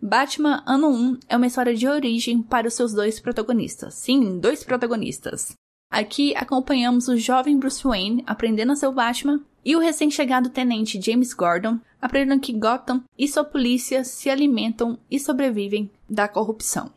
Batman 0.02 0.64
Ano 0.66 0.90
1 0.90 1.20
é 1.30 1.38
uma 1.38 1.48
história 1.48 1.74
de 1.74 1.88
origem 1.88 2.42
para 2.42 2.68
os 2.68 2.74
seus 2.74 2.94
dois 2.94 3.20
protagonistas. 3.20 3.94
Sim, 3.94 4.40
dois 4.40 4.64
protagonistas. 4.64 5.54
Aqui 5.94 6.36
acompanhamos 6.36 7.08
o 7.08 7.16
jovem 7.16 7.56
Bruce 7.56 7.84
Wayne 7.84 8.24
aprendendo 8.26 8.72
a 8.72 8.76
ser 8.76 8.88
o 8.88 8.92
Batman 8.92 9.40
e 9.64 9.76
o 9.76 9.80
recém-chegado 9.80 10.50
tenente 10.50 11.00
James 11.00 11.36
Gordon 11.36 11.80
aprendendo 12.02 12.42
que 12.42 12.52
Gotham 12.52 13.04
e 13.16 13.28
sua 13.28 13.44
polícia 13.44 14.04
se 14.04 14.28
alimentam 14.28 14.98
e 15.10 15.20
sobrevivem 15.20 15.92
da 16.10 16.28
corrupção. 16.28 16.92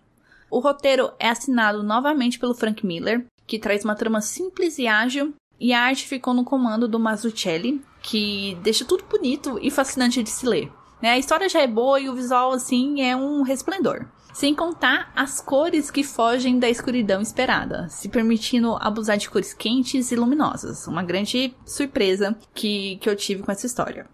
O 0.51 0.61
roteiro 0.61 1.13
é 1.19 1.29
assinado 1.29 1.83
novamente 1.83 2.39
pelo 2.39 2.55
Frank 2.55 2.87
Miller, 2.87 3.27
que 3.47 3.59
traz 3.59 3.85
uma 3.85 3.95
trama 3.95 4.23
simples 4.23 4.79
e 4.79 4.87
ágil, 4.87 5.35
e 5.61 5.75
a 5.75 5.83
arte 5.83 6.07
ficou 6.07 6.33
no 6.33 6.43
comando 6.43 6.89
do 6.89 6.99
Mazzucchelli, 6.99 7.83
que 8.01 8.57
deixa 8.63 8.87
tudo 8.87 9.05
bonito 9.05 9.59
e 9.61 9.71
fascinante 9.71 10.23
de 10.23 10.31
se 10.31 10.47
ler. 10.47 10.73
Né? 11.03 11.11
A 11.11 11.19
história 11.19 11.51
já 11.51 11.61
é 11.61 11.67
boa 11.67 12.01
e 12.01 12.09
o 12.09 12.15
visual, 12.15 12.51
assim, 12.51 13.03
é 13.03 13.15
um 13.15 13.43
resplendor 13.43 14.07
sem 14.37 14.55
contar 14.55 15.11
as 15.17 15.41
cores 15.41 15.91
que 15.91 16.05
fogem 16.05 16.59
da 16.59 16.69
escuridão 16.69 17.23
esperada, 17.23 17.89
se 17.89 18.07
permitindo 18.07 18.77
abusar 18.79 19.17
de 19.17 19.31
cores 19.31 19.55
quentes 19.55 20.13
e 20.13 20.15
luminosas. 20.15 20.87
Uma 20.87 21.03
grande 21.03 21.55
surpresa 21.65 22.39
que, 22.53 22.97
que 22.97 23.09
eu 23.09 23.17
tive 23.17 23.43
com 23.43 23.51
essa 23.51 23.65
história. 23.65 24.07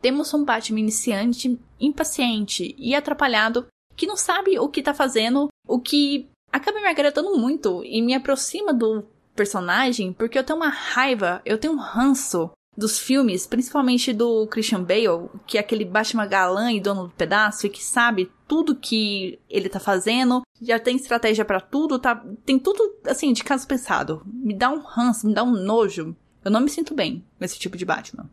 Temos 0.00 0.34
um 0.34 0.44
Batman 0.44 0.80
iniciante, 0.80 1.56
impaciente 1.78 2.74
e 2.76 2.92
atrapalhado, 2.92 3.68
que 3.94 4.04
não 4.04 4.16
sabe 4.16 4.58
o 4.58 4.68
que 4.68 4.82
tá 4.82 4.92
fazendo, 4.92 5.46
o 5.68 5.78
que 5.78 6.28
acaba 6.50 6.80
me 6.80 6.88
agradando 6.88 7.38
muito 7.38 7.84
e 7.84 8.02
me 8.02 8.14
aproxima 8.14 8.74
do 8.74 9.04
personagem, 9.32 10.12
porque 10.12 10.36
eu 10.36 10.42
tenho 10.42 10.58
uma 10.58 10.70
raiva, 10.70 11.40
eu 11.44 11.56
tenho 11.56 11.74
um 11.74 11.80
ranço 11.80 12.50
dos 12.76 12.98
filmes, 12.98 13.46
principalmente 13.46 14.12
do 14.12 14.46
Christian 14.46 14.82
Bale, 14.82 15.28
que 15.46 15.58
é 15.58 15.60
aquele 15.60 15.84
Batman 15.84 16.26
galã 16.26 16.72
e 16.72 16.80
dono 16.80 17.04
do 17.04 17.14
pedaço 17.14 17.66
e 17.66 17.70
que 17.70 17.84
sabe 17.84 18.30
tudo 18.48 18.76
que 18.76 19.38
ele 19.48 19.68
tá 19.68 19.78
fazendo, 19.78 20.42
já 20.60 20.78
tem 20.78 20.96
estratégia 20.96 21.44
para 21.44 21.60
tudo, 21.60 21.98
tá, 21.98 22.24
tem 22.44 22.58
tudo 22.58 22.96
assim 23.06 23.32
de 23.32 23.44
caso 23.44 23.66
pensado. 23.66 24.22
Me 24.26 24.54
dá 24.54 24.70
um 24.70 24.80
ranço, 24.80 25.26
me 25.26 25.34
dá 25.34 25.42
um 25.42 25.52
nojo. 25.52 26.16
Eu 26.44 26.50
não 26.50 26.60
me 26.60 26.70
sinto 26.70 26.94
bem 26.94 27.24
com 27.38 27.44
esse 27.44 27.58
tipo 27.58 27.76
de 27.76 27.84
Batman. 27.84 28.28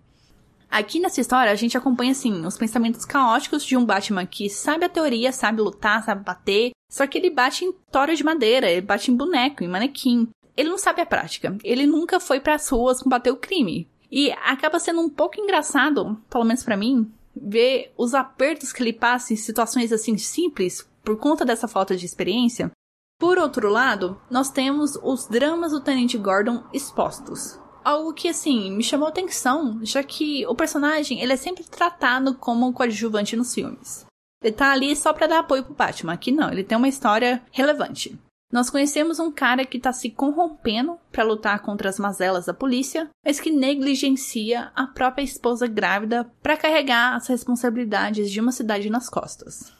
Aqui 0.69 0.99
nessa 0.99 1.19
história 1.19 1.51
a 1.51 1.55
gente 1.55 1.77
acompanha 1.77 2.11
assim 2.11 2.45
os 2.45 2.57
pensamentos 2.57 3.03
caóticos 3.03 3.65
de 3.65 3.75
um 3.75 3.83
Batman 3.83 4.25
que 4.25 4.49
sabe 4.49 4.85
a 4.85 4.89
teoria, 4.89 5.31
sabe 5.31 5.61
lutar, 5.61 6.03
sabe 6.05 6.23
bater, 6.23 6.71
só 6.89 7.07
que 7.07 7.17
ele 7.17 7.29
bate 7.29 7.65
em 7.65 7.73
tora 7.91 8.15
de 8.15 8.23
madeira, 8.23 8.69
ele 8.69 8.81
bate 8.81 9.11
em 9.11 9.15
boneco, 9.15 9.63
em 9.63 9.67
manequim. 9.67 10.27
Ele 10.55 10.69
não 10.69 10.77
sabe 10.77 11.01
a 11.01 11.05
prática. 11.05 11.57
Ele 11.63 11.85
nunca 11.85 12.19
foi 12.19 12.39
para 12.39 12.55
as 12.55 12.67
ruas 12.69 13.01
combater 13.01 13.31
o 13.31 13.37
crime. 13.37 13.87
E 14.11 14.31
acaba 14.31 14.79
sendo 14.79 15.01
um 15.01 15.09
pouco 15.09 15.39
engraçado, 15.39 16.19
pelo 16.29 16.43
menos 16.43 16.63
para 16.63 16.77
mim, 16.77 17.11
ver 17.35 17.93
os 17.97 18.13
apertos 18.13 18.73
que 18.73 18.81
ele 18.81 18.93
passa 18.93 19.33
em 19.33 19.37
situações 19.37 19.91
assim 19.91 20.17
simples 20.17 20.87
por 21.03 21.17
conta 21.17 21.45
dessa 21.45 21.67
falta 21.67 21.95
de 21.95 22.05
experiência. 22.05 22.71
Por 23.19 23.37
outro 23.37 23.69
lado, 23.69 24.19
nós 24.29 24.49
temos 24.49 24.97
os 25.03 25.27
dramas 25.27 25.71
do 25.71 25.81
Tenente 25.81 26.17
Gordon 26.17 26.63
expostos. 26.73 27.59
Algo 27.83 28.13
que, 28.13 28.27
assim, 28.27 28.71
me 28.71 28.83
chamou 28.83 29.07
atenção, 29.07 29.79
já 29.83 30.03
que 30.03 30.45
o 30.47 30.55
personagem 30.55 31.21
ele 31.21 31.33
é 31.33 31.37
sempre 31.37 31.63
tratado 31.63 32.35
como 32.35 32.67
um 32.67 32.73
coadjuvante 32.73 33.35
nos 33.35 33.53
filmes. 33.53 34.05
Ele 34.41 34.53
tá 34.53 34.71
ali 34.71 34.95
só 34.95 35.11
para 35.11 35.27
dar 35.27 35.39
apoio 35.39 35.63
pro 35.63 35.73
Batman. 35.73 36.13
Aqui 36.13 36.31
não, 36.31 36.51
ele 36.51 36.63
tem 36.63 36.77
uma 36.77 36.87
história 36.87 37.41
relevante. 37.51 38.17
Nós 38.51 38.69
conhecemos 38.69 39.19
um 39.19 39.31
cara 39.31 39.63
que 39.63 39.77
está 39.77 39.93
se 39.93 40.09
corrompendo 40.09 40.97
para 41.11 41.23
lutar 41.23 41.61
contra 41.61 41.87
as 41.87 41.99
mazelas 41.99 42.47
da 42.47 42.53
polícia, 42.53 43.07
mas 43.23 43.39
que 43.39 43.51
negligencia 43.51 44.71
a 44.75 44.87
própria 44.87 45.23
esposa 45.23 45.67
grávida 45.67 46.29
para 46.41 46.57
carregar 46.57 47.15
as 47.15 47.27
responsabilidades 47.27 48.31
de 48.31 48.41
uma 48.41 48.51
cidade 48.51 48.89
nas 48.89 49.07
costas. 49.07 49.71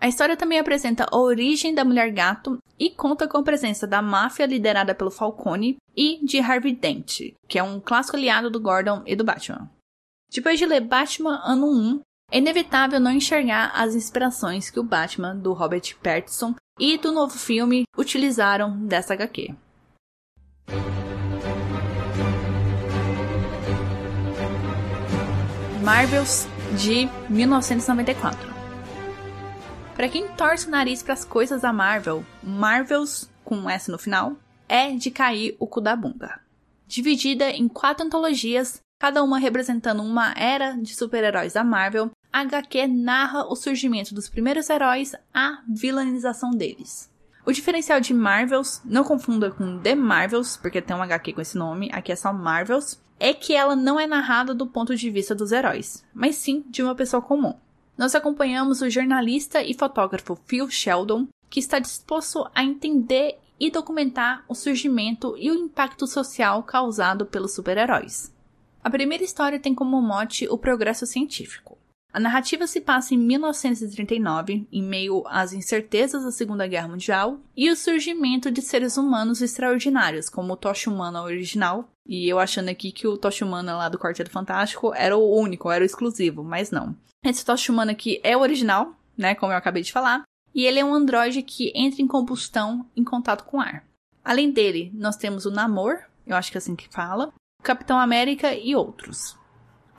A 0.00 0.08
história 0.08 0.36
também 0.36 0.58
apresenta 0.58 1.06
a 1.10 1.18
origem 1.18 1.74
da 1.74 1.84
mulher 1.84 2.12
gato 2.12 2.58
e 2.78 2.90
conta 2.90 3.26
com 3.26 3.38
a 3.38 3.42
presença 3.42 3.86
da 3.86 4.00
máfia 4.00 4.46
liderada 4.46 4.94
pelo 4.94 5.10
Falcone 5.10 5.76
e 5.96 6.24
de 6.24 6.38
Harvey 6.38 6.74
Dent, 6.74 7.34
que 7.48 7.58
é 7.58 7.62
um 7.62 7.80
clássico 7.80 8.16
aliado 8.16 8.50
do 8.50 8.60
Gordon 8.60 9.02
e 9.06 9.16
do 9.16 9.24
Batman. 9.24 9.70
Depois 10.32 10.58
de 10.58 10.66
ler 10.66 10.80
Batman 10.80 11.40
Ano 11.44 11.66
1, 11.66 12.00
é 12.32 12.38
inevitável 12.38 12.98
não 12.98 13.12
enxergar 13.12 13.70
as 13.74 13.94
inspirações 13.94 14.70
que 14.70 14.80
o 14.80 14.82
Batman 14.82 15.36
do 15.36 15.52
Robert 15.52 15.94
Pattinson 16.02 16.54
e 16.80 16.96
do 16.96 17.12
novo 17.12 17.38
filme 17.38 17.84
utilizaram 17.96 18.86
dessa 18.86 19.12
HQ. 19.12 19.54
Marvels 25.84 26.46
de 26.80 27.06
1994. 27.28 28.50
Para 29.94 30.08
quem 30.08 30.26
torce 30.28 30.68
o 30.68 30.70
nariz 30.70 31.02
para 31.02 31.12
as 31.12 31.26
coisas 31.26 31.60
da 31.60 31.72
Marvel, 31.72 32.24
Marvels 32.42 33.30
com 33.44 33.56
um 33.56 33.68
S 33.68 33.90
no 33.90 33.98
final 33.98 34.36
é 34.66 34.92
de 34.92 35.10
cair 35.10 35.54
o 35.60 35.66
cu 35.66 35.82
da 35.82 35.94
bunda. 35.94 36.40
Dividida 36.86 37.50
em 37.50 37.68
quatro 37.68 38.06
antologias, 38.06 38.80
cada 38.98 39.22
uma 39.22 39.38
representando 39.38 40.02
uma 40.02 40.32
era 40.34 40.72
de 40.80 40.94
super-heróis 40.94 41.52
da 41.52 41.62
Marvel, 41.62 42.10
HQ 42.32 42.86
narra 42.86 43.44
o 43.44 43.54
surgimento 43.54 44.14
dos 44.14 44.28
primeiros 44.28 44.70
heróis, 44.70 45.14
a 45.34 45.62
vilanização 45.68 46.50
deles. 46.50 47.10
O 47.44 47.52
diferencial 47.52 48.00
de 48.00 48.14
Marvels, 48.14 48.80
não 48.84 49.04
confunda 49.04 49.50
com 49.50 49.78
The 49.78 49.94
Marvels, 49.94 50.56
porque 50.56 50.80
tem 50.80 50.96
um 50.96 51.02
HQ 51.02 51.34
com 51.34 51.40
esse 51.40 51.58
nome, 51.58 51.90
aqui 51.92 52.10
é 52.10 52.16
só 52.16 52.32
Marvels, 52.32 52.98
é 53.20 53.34
que 53.34 53.54
ela 53.54 53.76
não 53.76 54.00
é 54.00 54.06
narrada 54.06 54.54
do 54.54 54.66
ponto 54.66 54.96
de 54.96 55.10
vista 55.10 55.34
dos 55.34 55.52
heróis, 55.52 56.04
mas 56.14 56.36
sim 56.36 56.64
de 56.68 56.82
uma 56.82 56.94
pessoa 56.94 57.20
comum. 57.20 57.54
nós 57.98 58.14
acompanhamos 58.14 58.80
o 58.80 58.88
jornalista 58.88 59.62
e 59.62 59.74
fotógrafo 59.74 60.38
Phil 60.46 60.70
Sheldon, 60.70 61.28
que 61.50 61.60
está 61.60 61.78
disposto 61.78 62.48
a 62.54 62.64
entender 62.64 63.38
e 63.60 63.70
documentar 63.70 64.42
o 64.48 64.54
surgimento 64.54 65.36
e 65.36 65.50
o 65.50 65.54
impacto 65.54 66.06
social 66.06 66.62
causado 66.62 67.26
pelos 67.26 67.54
super-heróis. 67.54 68.32
A 68.82 68.90
primeira 68.90 69.22
história 69.22 69.60
tem 69.60 69.74
como 69.74 70.00
mote 70.00 70.48
o 70.48 70.56
progresso 70.56 71.06
científico. 71.06 71.78
A 72.12 72.20
narrativa 72.20 72.66
se 72.66 72.78
passa 72.78 73.14
em 73.14 73.16
1939, 73.16 74.68
em 74.70 74.82
meio 74.82 75.24
às 75.26 75.54
incertezas 75.54 76.22
da 76.22 76.30
Segunda 76.30 76.66
Guerra 76.66 76.88
Mundial 76.88 77.40
e 77.56 77.70
o 77.70 77.76
surgimento 77.76 78.50
de 78.50 78.60
seres 78.60 78.98
humanos 78.98 79.40
extraordinários, 79.40 80.28
como 80.28 80.52
o 80.52 80.56
Tocha 80.56 80.90
Humana 80.90 81.22
original. 81.22 81.88
E 82.06 82.28
eu 82.28 82.38
achando 82.38 82.68
aqui 82.68 82.92
que 82.92 83.06
o 83.06 83.16
Tocha 83.16 83.46
Humana 83.46 83.76
lá 83.76 83.88
do 83.88 83.98
Quarteto 83.98 84.30
Fantástico 84.30 84.92
era 84.94 85.16
o 85.16 85.34
único, 85.34 85.70
era 85.70 85.82
o 85.82 85.86
exclusivo, 85.86 86.44
mas 86.44 86.70
não. 86.70 86.94
Esse 87.24 87.44
Tocha 87.44 87.72
Humana 87.72 87.92
aqui 87.92 88.20
é 88.22 88.36
o 88.36 88.40
original, 88.40 88.94
né, 89.16 89.34
como 89.34 89.52
eu 89.52 89.56
acabei 89.56 89.82
de 89.82 89.92
falar, 89.92 90.24
e 90.54 90.66
ele 90.66 90.80
é 90.80 90.84
um 90.84 90.92
androide 90.92 91.42
que 91.42 91.72
entra 91.74 92.02
em 92.02 92.06
combustão 92.06 92.84
em 92.94 93.02
contato 93.02 93.44
com 93.44 93.58
ar. 93.58 93.86
Além 94.22 94.50
dele, 94.50 94.92
nós 94.94 95.16
temos 95.16 95.46
o 95.46 95.50
Namor, 95.50 96.00
eu 96.26 96.36
acho 96.36 96.50
que 96.50 96.58
é 96.58 96.60
assim 96.60 96.76
que 96.76 96.92
fala, 96.92 97.32
o 97.58 97.62
Capitão 97.62 97.98
América 97.98 98.54
e 98.54 98.76
outros. 98.76 99.40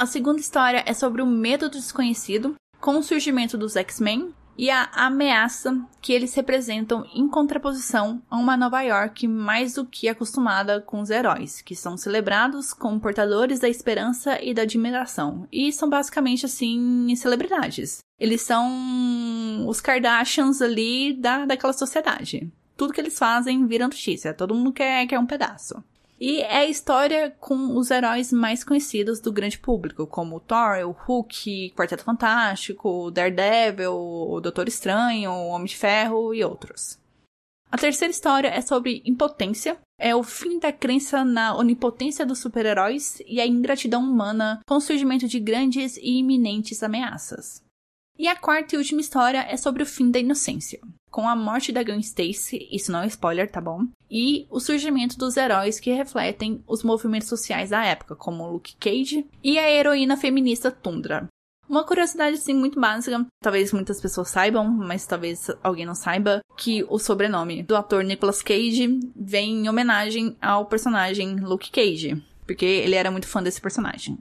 A 0.03 0.05
segunda 0.05 0.41
história 0.41 0.83
é 0.86 0.93
sobre 0.93 1.22
o 1.22 1.25
medo 1.25 1.69
do 1.69 1.77
desconhecido, 1.77 2.55
com 2.81 2.98
o 2.98 3.01
surgimento 3.01 3.57
dos 3.57 3.77
X-Men 3.77 4.33
e 4.57 4.69
a 4.69 4.89
ameaça 4.93 5.81
que 6.01 6.12
eles 6.12 6.36
representam 6.36 7.05
em 7.15 7.25
contraposição 7.25 8.22
a 8.29 8.36
uma 8.36 8.57
Nova 8.57 8.81
York 8.81 9.25
mais 9.29 9.75
do 9.75 9.86
que 9.86 10.10
acostumada 10.10 10.81
com 10.81 11.00
os 11.00 11.10
heróis, 11.10 11.62
que 11.62 11.74
são 11.74 11.95
celebrados 11.95 12.74
como 12.74 13.00
portadores 13.00 13.62
da 13.62 13.69
esperança 13.69 14.43
e 14.43 14.53
da 14.53 14.63
admiração, 14.63 15.48
e 15.50 15.72
são 15.72 15.89
basicamente 15.89 16.45
assim 16.45 17.15
celebridades. 17.15 18.00
Eles 18.19 18.41
são 18.41 19.65
os 19.69 19.79
Kardashians 19.79 20.62
ali 20.62 21.13
da, 21.13 21.45
daquela 21.45 21.72
sociedade. 21.72 22.51
Tudo 22.75 22.91
que 22.91 23.00
eles 23.00 23.17
fazem 23.17 23.65
vira 23.67 23.86
notícia, 23.86 24.33
todo 24.33 24.53
mundo 24.53 24.74
quer, 24.74 25.07
quer 25.07 25.17
um 25.17 25.25
pedaço. 25.25 25.81
E 26.25 26.39
é 26.39 26.60
a 26.60 26.65
história 26.65 27.32
com 27.38 27.75
os 27.75 27.92
heróis 27.92 28.32
mais 28.32 28.63
conhecidos 28.63 29.20
do 29.20 29.30
grande 29.30 29.60
público, 29.60 30.08
como 30.08 30.38
o 30.38 30.39
Thor, 30.39 30.77
o 30.88 30.92
Hulk, 30.92 31.74
Quarteto 31.75 32.06
Fantástico, 32.06 33.12
Daredevil, 33.12 33.94
o 33.94 34.39
Doutor 34.39 34.70
Estranho, 34.70 35.32
o 35.32 35.48
Homem 35.50 35.68
de 35.68 35.75
Ferro 35.75 36.34
e 36.34 36.42
outros. 36.42 36.98
A 37.70 37.77
terceira 37.77 38.10
história 38.10 38.48
é 38.48 38.62
sobre 38.62 39.03
impotência. 39.06 39.77
É 40.00 40.15
o 40.15 40.24
fim 40.24 40.60
da 40.60 40.72
crença 40.72 41.25
na 41.25 41.58
onipotência 41.58 42.25
dos 42.25 42.39
super-heróis 42.39 43.22
e 43.27 43.42
a 43.42 43.46
ingratidão 43.46 44.01
humana 44.01 44.62
com 44.65 44.75
o 44.75 44.82
surgimento 44.82 45.27
de 45.27 45.42
grandes 45.42 45.98
e 45.98 46.20
iminentes 46.20 46.82
ameaças. 46.82 47.62
E 48.18 48.30
a 48.30 48.36
quarta 48.38 48.75
e 48.75 48.77
última 48.77 49.01
história 49.01 49.39
é 49.39 49.58
sobre 49.58 49.84
o 49.84 49.86
fim 49.86 50.10
da 50.10 50.20
inocência, 50.20 50.80
com 51.13 51.30
a 51.30 51.36
morte 51.36 51.72
da 51.72 51.84
Gwen 51.84 52.00
Stacy, 52.00 52.68
isso 52.72 52.92
não 52.92 53.03
é 53.03 53.08
spoiler, 53.08 53.48
tá 53.48 53.62
bom? 53.62 53.86
E 54.15 54.46
o 54.51 54.60
surgimento 54.60 55.17
dos 55.17 55.36
heróis 55.38 55.79
que 55.79 55.91
refletem 55.91 56.63
os 56.67 56.84
movimentos 56.84 57.27
sociais 57.27 57.72
da 57.72 57.84
época, 57.84 58.15
como 58.15 58.48
Luke 58.48 58.75
Cage 58.79 59.25
e 59.43 59.58
a 59.58 59.67
heroína 59.67 60.15
feminista 60.15 60.70
Tundra. 60.70 61.27
Uma 61.67 61.84
curiosidade 61.84 62.36
assim 62.36 62.53
muito 62.53 62.79
básica, 62.79 63.25
talvez 63.41 63.74
muitas 63.74 64.00
pessoas 64.00 64.29
saibam, 64.29 64.70
mas 64.70 65.08
talvez 65.08 65.50
alguém 65.63 65.88
não 65.88 65.96
saiba, 65.96 66.41
que 66.55 66.86
o 66.89 67.00
sobrenome 67.00 67.63
do 67.63 67.75
ator 67.75 68.03
Nicolas 68.03 68.43
Cage 68.43 69.00
vem 69.15 69.63
em 69.63 69.70
homenagem 69.70 70.38
ao 70.39 70.67
personagem 70.67 71.38
Luke 71.38 71.72
Cage, 71.72 72.24
porque 72.46 72.65
ele 72.65 72.93
era 72.93 73.10
muito 73.10 73.27
fã 73.27 73.41
desse 73.41 73.60
personagem. 73.60 74.20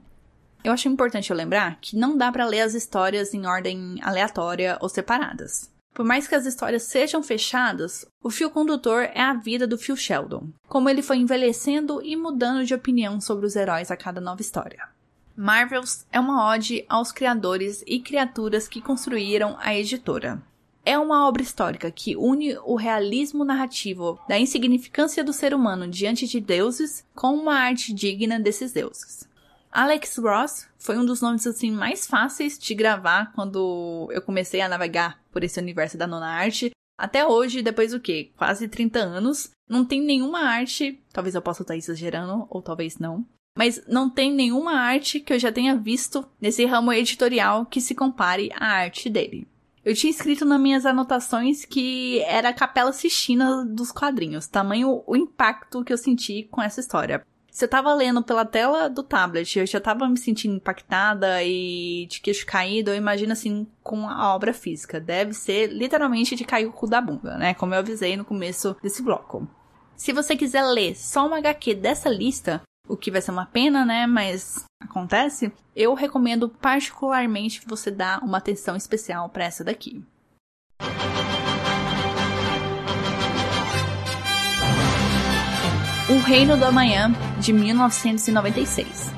Eu 0.63 0.71
acho 0.71 0.89
importante 0.89 1.29
eu 1.29 1.37
lembrar 1.37 1.77
que 1.79 1.95
não 1.95 2.17
dá 2.17 2.31
para 2.31 2.47
ler 2.47 2.61
as 2.61 2.73
histórias 2.73 3.31
em 3.31 3.45
ordem 3.45 3.99
aleatória 4.01 4.75
ou 4.81 4.89
separadas. 4.89 5.71
Por 5.93 6.03
mais 6.03 6.27
que 6.27 6.33
as 6.33 6.45
histórias 6.45 6.83
sejam 6.83 7.21
fechadas, 7.21 8.05
o 8.21 8.31
fio 8.31 8.49
condutor 8.49 9.03
é 9.13 9.21
a 9.21 9.35
vida 9.35 9.67
do 9.67 9.77
Phil 9.77 9.95
Sheldon, 9.95 10.49
como 10.67 10.89
ele 10.89 11.03
foi 11.03 11.17
envelhecendo 11.17 12.01
e 12.03 12.15
mudando 12.15 12.65
de 12.65 12.73
opinião 12.73 13.21
sobre 13.21 13.45
os 13.45 13.55
heróis 13.55 13.91
a 13.91 13.97
cada 13.97 14.19
nova 14.19 14.41
história. 14.41 14.89
Marvels 15.35 16.05
é 16.11 16.19
uma 16.19 16.47
ode 16.51 16.83
aos 16.89 17.11
criadores 17.11 17.83
e 17.85 17.99
criaturas 17.99 18.67
que 18.67 18.81
construíram 18.81 19.55
a 19.59 19.75
editora. 19.75 20.41
É 20.85 20.97
uma 20.97 21.27
obra 21.27 21.43
histórica 21.43 21.89
que 21.91 22.15
une 22.15 22.57
o 22.65 22.75
realismo 22.75 23.45
narrativo 23.45 24.19
da 24.27 24.37
insignificância 24.37 25.23
do 25.23 25.31
ser 25.31 25.53
humano 25.53 25.87
diante 25.87 26.27
de 26.27 26.39
deuses 26.39 27.05
com 27.15 27.35
uma 27.35 27.53
arte 27.53 27.93
digna 27.93 28.39
desses 28.39 28.73
deuses. 28.73 29.27
Alex 29.73 30.17
Ross 30.19 30.67
foi 30.77 30.99
um 30.99 31.03
dos 31.03 31.19
nomes 31.19 31.47
assim 31.47 31.71
mais 31.71 32.05
fáceis 32.05 32.59
de 32.59 32.75
gravar 32.75 33.33
quando 33.33 34.07
eu 34.11 34.21
comecei 34.21 34.61
a 34.61 34.69
navegar 34.69 35.19
por 35.31 35.43
esse 35.43 35.59
universo 35.59 35.97
da 35.97 36.05
nona 36.05 36.27
arte. 36.27 36.69
Até 36.95 37.25
hoje, 37.25 37.63
depois 37.63 37.91
do 37.91 37.99
que? 37.99 38.25
Quase 38.37 38.67
30 38.67 38.99
anos, 38.99 39.49
não 39.67 39.83
tem 39.83 39.99
nenhuma 39.99 40.41
arte, 40.41 41.01
talvez 41.11 41.33
eu 41.33 41.41
possa 41.41 41.63
estar 41.63 41.75
exagerando 41.75 42.45
ou 42.51 42.61
talvez 42.61 42.99
não, 42.99 43.25
mas 43.57 43.83
não 43.87 44.11
tem 44.11 44.31
nenhuma 44.31 44.73
arte 44.73 45.19
que 45.19 45.33
eu 45.33 45.39
já 45.39 45.51
tenha 45.51 45.75
visto 45.75 46.23
nesse 46.39 46.63
ramo 46.65 46.93
editorial 46.93 47.65
que 47.65 47.81
se 47.81 47.95
compare 47.95 48.51
à 48.55 48.67
arte 48.67 49.09
dele. 49.09 49.47
Eu 49.83 49.95
tinha 49.95 50.11
escrito 50.11 50.45
nas 50.45 50.61
minhas 50.61 50.85
anotações 50.85 51.65
que 51.65 52.21
era 52.21 52.49
a 52.49 52.53
Capela 52.53 52.93
Sistina 52.93 53.65
dos 53.65 53.91
quadrinhos, 53.91 54.47
tamanho 54.47 55.03
o 55.07 55.15
impacto 55.15 55.83
que 55.83 55.91
eu 55.91 55.97
senti 55.97 56.43
com 56.43 56.61
essa 56.61 56.79
história. 56.79 57.25
Eu 57.61 57.67
tava 57.67 57.93
lendo 57.93 58.23
pela 58.23 58.45
tela 58.45 58.89
do 58.89 59.03
tablet, 59.03 59.59
eu 59.59 59.65
já 59.65 59.79
tava 59.79 60.09
me 60.09 60.17
sentindo 60.17 60.55
impactada 60.55 61.43
e 61.43 62.07
de 62.09 62.19
queixo 62.19 62.45
caído, 62.45 62.91
eu 62.91 62.95
imagino 62.95 63.31
assim 63.31 63.67
com 63.81 64.09
a 64.09 64.33
obra 64.33 64.53
física. 64.53 64.99
Deve 64.99 65.33
ser 65.33 65.67
literalmente 65.67 66.35
de 66.35 66.43
cair 66.43 66.65
o 66.65 66.73
cu 66.73 66.87
da 66.87 66.99
bunda, 66.99 67.37
né? 67.37 67.53
Como 67.53 67.73
eu 67.73 67.79
avisei 67.79 68.17
no 68.17 68.25
começo 68.25 68.75
desse 68.81 69.01
bloco. 69.01 69.47
Se 69.95 70.11
você 70.11 70.35
quiser 70.35 70.63
ler 70.63 70.95
só 70.95 71.27
uma 71.27 71.37
HQ 71.37 71.75
dessa 71.75 72.09
lista, 72.09 72.61
o 72.87 72.97
que 72.97 73.11
vai 73.11 73.21
ser 73.21 73.31
uma 73.31 73.45
pena, 73.45 73.85
né? 73.85 74.07
Mas 74.07 74.65
acontece. 74.81 75.51
Eu 75.75 75.93
recomendo 75.93 76.49
particularmente 76.49 77.61
que 77.61 77.69
você 77.69 77.89
dá 77.89 78.19
uma 78.21 78.39
atenção 78.39 78.75
especial 78.75 79.29
para 79.29 79.45
essa 79.45 79.63
daqui. 79.63 80.03
O 86.13 86.17
Reino 86.19 86.55
do 86.55 86.63
Amanhã, 86.63 87.11
de 87.39 87.51
1996. 87.51 89.11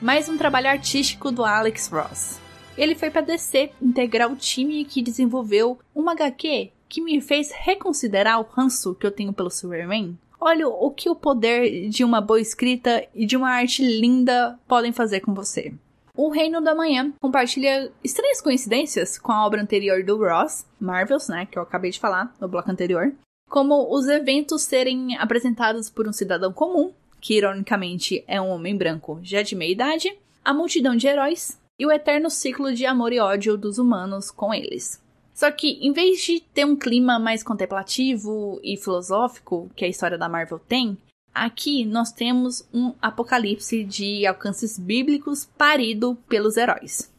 Mais 0.00 0.28
um 0.28 0.38
trabalho 0.38 0.68
artístico 0.68 1.32
do 1.32 1.44
Alex 1.44 1.88
Ross. 1.88 2.38
Ele 2.76 2.94
foi 2.94 3.10
para 3.10 3.22
DC 3.22 3.72
integrar 3.82 4.30
o 4.30 4.36
time 4.36 4.84
que 4.84 5.02
desenvolveu 5.02 5.76
uma 5.92 6.12
HQ 6.12 6.70
que 6.88 7.02
me 7.02 7.20
fez 7.20 7.50
reconsiderar 7.50 8.38
o 8.38 8.46
ranço 8.48 8.94
que 8.94 9.04
eu 9.04 9.10
tenho 9.10 9.32
pelo 9.32 9.50
Superman. 9.50 10.16
Olha 10.40 10.68
o 10.68 10.88
que 10.92 11.10
o 11.10 11.16
poder 11.16 11.88
de 11.88 12.04
uma 12.04 12.20
boa 12.20 12.40
escrita 12.40 13.04
e 13.12 13.26
de 13.26 13.36
uma 13.36 13.50
arte 13.50 13.82
linda 13.82 14.56
podem 14.68 14.92
fazer 14.92 15.18
com 15.18 15.34
você. 15.34 15.74
O 16.14 16.30
Reino 16.30 16.60
do 16.60 16.68
Amanhã 16.68 17.12
compartilha 17.20 17.90
estranhas 18.04 18.40
coincidências 18.40 19.18
com 19.18 19.32
a 19.32 19.44
obra 19.44 19.60
anterior 19.60 20.04
do 20.04 20.16
Ross, 20.16 20.64
Marvels, 20.78 21.28
né, 21.28 21.48
que 21.50 21.58
eu 21.58 21.62
acabei 21.62 21.90
de 21.90 21.98
falar 21.98 22.32
no 22.40 22.46
bloco 22.46 22.70
anterior, 22.70 23.12
como 23.48 23.94
os 23.94 24.06
eventos 24.06 24.62
serem 24.62 25.16
apresentados 25.16 25.88
por 25.88 26.06
um 26.06 26.12
cidadão 26.12 26.52
comum, 26.52 26.92
que 27.20 27.34
ironicamente 27.34 28.22
é 28.26 28.40
um 28.40 28.50
homem 28.50 28.76
branco 28.76 29.18
já 29.22 29.42
de 29.42 29.56
meia 29.56 29.72
idade, 29.72 30.16
a 30.44 30.52
multidão 30.52 30.94
de 30.94 31.06
heróis 31.06 31.58
e 31.78 31.86
o 31.86 31.92
eterno 31.92 32.30
ciclo 32.30 32.72
de 32.74 32.84
amor 32.84 33.12
e 33.12 33.20
ódio 33.20 33.56
dos 33.56 33.78
humanos 33.78 34.30
com 34.30 34.52
eles. 34.52 35.00
Só 35.34 35.50
que, 35.52 35.78
em 35.80 35.92
vez 35.92 36.20
de 36.20 36.40
ter 36.40 36.64
um 36.64 36.74
clima 36.74 37.18
mais 37.18 37.44
contemplativo 37.44 38.60
e 38.62 38.76
filosófico 38.76 39.70
que 39.76 39.84
a 39.84 39.88
história 39.88 40.18
da 40.18 40.28
Marvel 40.28 40.58
tem, 40.58 40.98
aqui 41.32 41.84
nós 41.84 42.10
temos 42.10 42.66
um 42.74 42.92
apocalipse 43.00 43.84
de 43.84 44.26
alcances 44.26 44.76
bíblicos 44.76 45.48
parido 45.56 46.18
pelos 46.28 46.56
heróis. 46.56 47.12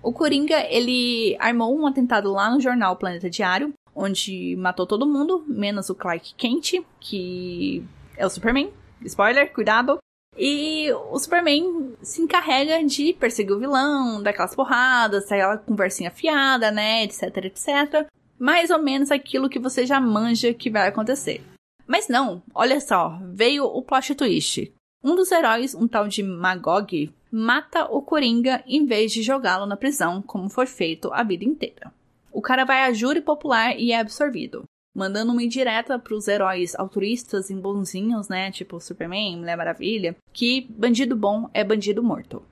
O 0.00 0.12
Coringa, 0.12 0.60
ele 0.70 1.36
armou 1.40 1.76
um 1.76 1.86
atentado 1.86 2.30
lá 2.30 2.48
no 2.48 2.60
jornal 2.60 2.94
Planeta 2.94 3.28
Diário, 3.28 3.72
onde 3.94 4.56
matou 4.56 4.86
todo 4.86 5.06
mundo, 5.06 5.44
menos 5.46 5.88
o 5.90 5.94
Clark 5.94 6.34
Kent, 6.34 6.84
que 7.00 7.84
é 8.16 8.26
o 8.26 8.30
Superman. 8.30 8.70
Spoiler, 9.04 9.52
cuidado. 9.52 9.98
E 10.36 10.90
o 11.10 11.18
Superman 11.18 11.94
se 12.02 12.20
encarrega 12.20 12.82
de 12.84 13.12
perseguir 13.12 13.54
o 13.54 13.58
vilão, 13.60 14.22
daquelas 14.22 14.54
porradas, 14.54 15.24
aquela 15.24 15.58
conversinha 15.58 16.10
fiada, 16.10 16.70
né, 16.70 17.04
etc, 17.04 17.36
etc. 17.44 18.08
Mais 18.38 18.70
ou 18.70 18.82
menos 18.82 19.12
aquilo 19.12 19.48
que 19.48 19.60
você 19.60 19.86
já 19.86 20.00
manja 20.00 20.52
que 20.52 20.70
vai 20.70 20.88
acontecer. 20.88 21.40
Mas 21.86 22.08
não, 22.08 22.42
olha 22.54 22.80
só, 22.80 23.18
veio 23.32 23.64
o 23.64 23.82
plot 23.82 24.14
twist. 24.14 24.72
Um 25.04 25.14
dos 25.14 25.30
heróis, 25.30 25.74
um 25.74 25.86
tal 25.86 26.08
de 26.08 26.22
Magog, 26.22 27.12
mata 27.30 27.84
o 27.84 28.02
Coringa 28.02 28.64
em 28.66 28.86
vez 28.86 29.12
de 29.12 29.22
jogá-lo 29.22 29.66
na 29.66 29.76
prisão, 29.76 30.20
como 30.22 30.48
foi 30.48 30.66
feito 30.66 31.12
a 31.12 31.22
vida 31.22 31.44
inteira 31.44 31.92
o 32.34 32.42
cara 32.42 32.64
vai 32.64 32.82
a 32.82 32.92
júri 32.92 33.20
popular 33.20 33.78
e 33.78 33.92
é 33.92 34.00
absorvido. 34.00 34.64
Mandando 34.94 35.32
uma 35.32 35.42
indireta 35.42 35.98
pros 35.98 36.28
heróis 36.28 36.74
altruístas 36.74 37.48
e 37.48 37.54
bonzinhos, 37.54 38.28
né? 38.28 38.50
Tipo 38.50 38.80
Superman, 38.80 39.38
Mulher 39.38 39.56
Maravilha, 39.56 40.16
que 40.32 40.66
bandido 40.70 41.16
bom 41.16 41.48
é 41.54 41.64
bandido 41.64 42.02
morto. 42.02 42.42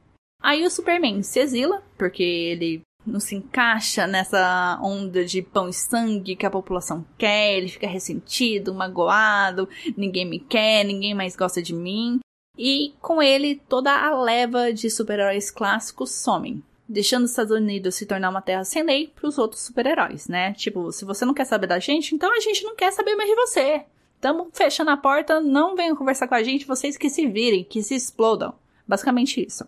Aí 0.41 0.65
o 0.65 0.71
Superman 0.71 1.23
se 1.23 1.41
exila, 1.41 1.83
porque 1.99 2.23
ele 2.23 2.83
não 3.07 3.21
se 3.21 3.35
encaixa 3.35 4.07
nessa 4.07 4.79
onda 4.83 5.25
de 5.25 5.43
pão 5.43 5.69
e 5.69 5.73
sangue 5.73 6.37
que 6.37 6.47
a 6.47 6.51
população 6.51 7.05
quer, 7.19 7.57
ele 7.57 7.69
fica 7.69 7.87
ressentido, 7.87 8.75
magoado, 8.75 9.69
ninguém 9.97 10.25
me 10.25 10.39
quer, 10.39 10.85
ninguém 10.85 11.15
mais 11.15 11.37
gosta 11.37 11.61
de 11.61 11.75
mim. 11.75 12.21
E 12.57 12.93
com 13.01 13.23
ele, 13.23 13.61
toda 13.69 13.91
a 13.93 14.21
leva 14.21 14.73
de 14.73 14.91
super-heróis 14.91 15.51
clássicos 15.51 16.13
somem, 16.13 16.63
deixando 16.93 17.25
os 17.25 17.31
Estados 17.31 17.51
Unidos 17.51 17.95
se 17.95 18.07
tornar 18.07 18.29
uma 18.29 18.43
terra 18.43 18.65
sem 18.65 18.83
lei 18.83 19.13
para 19.15 19.27
os 19.27 19.39
outros 19.39 19.63
super-heróis, 19.63 20.29
né? 20.29 20.53
Tipo, 20.53 20.93
se 20.93 21.05
você 21.05 21.25
não 21.25 21.33
quer 21.33 21.47
saber 21.47 21.67
da 21.67 21.79
gente, 21.79 22.15
então 22.15 22.31
a 22.31 22.41
gente 22.41 22.63
não 22.63 22.77
quer 22.77 22.93
saber 22.93 23.17
mais 23.17 23.29
de 23.29 23.35
você. 23.35 23.85
Tamo 24.21 24.51
fechando 24.53 24.91
a 24.91 24.97
porta, 24.97 25.41
não 25.41 25.75
venham 25.75 25.97
conversar 25.97 26.29
com 26.29 26.35
a 26.35 26.43
gente, 26.43 26.67
vocês 26.67 26.97
que 26.97 27.09
se 27.09 27.27
virem, 27.27 27.65
que 27.65 27.83
se 27.83 27.95
explodam. 27.95 28.55
Basicamente 28.87 29.45
isso. 29.45 29.65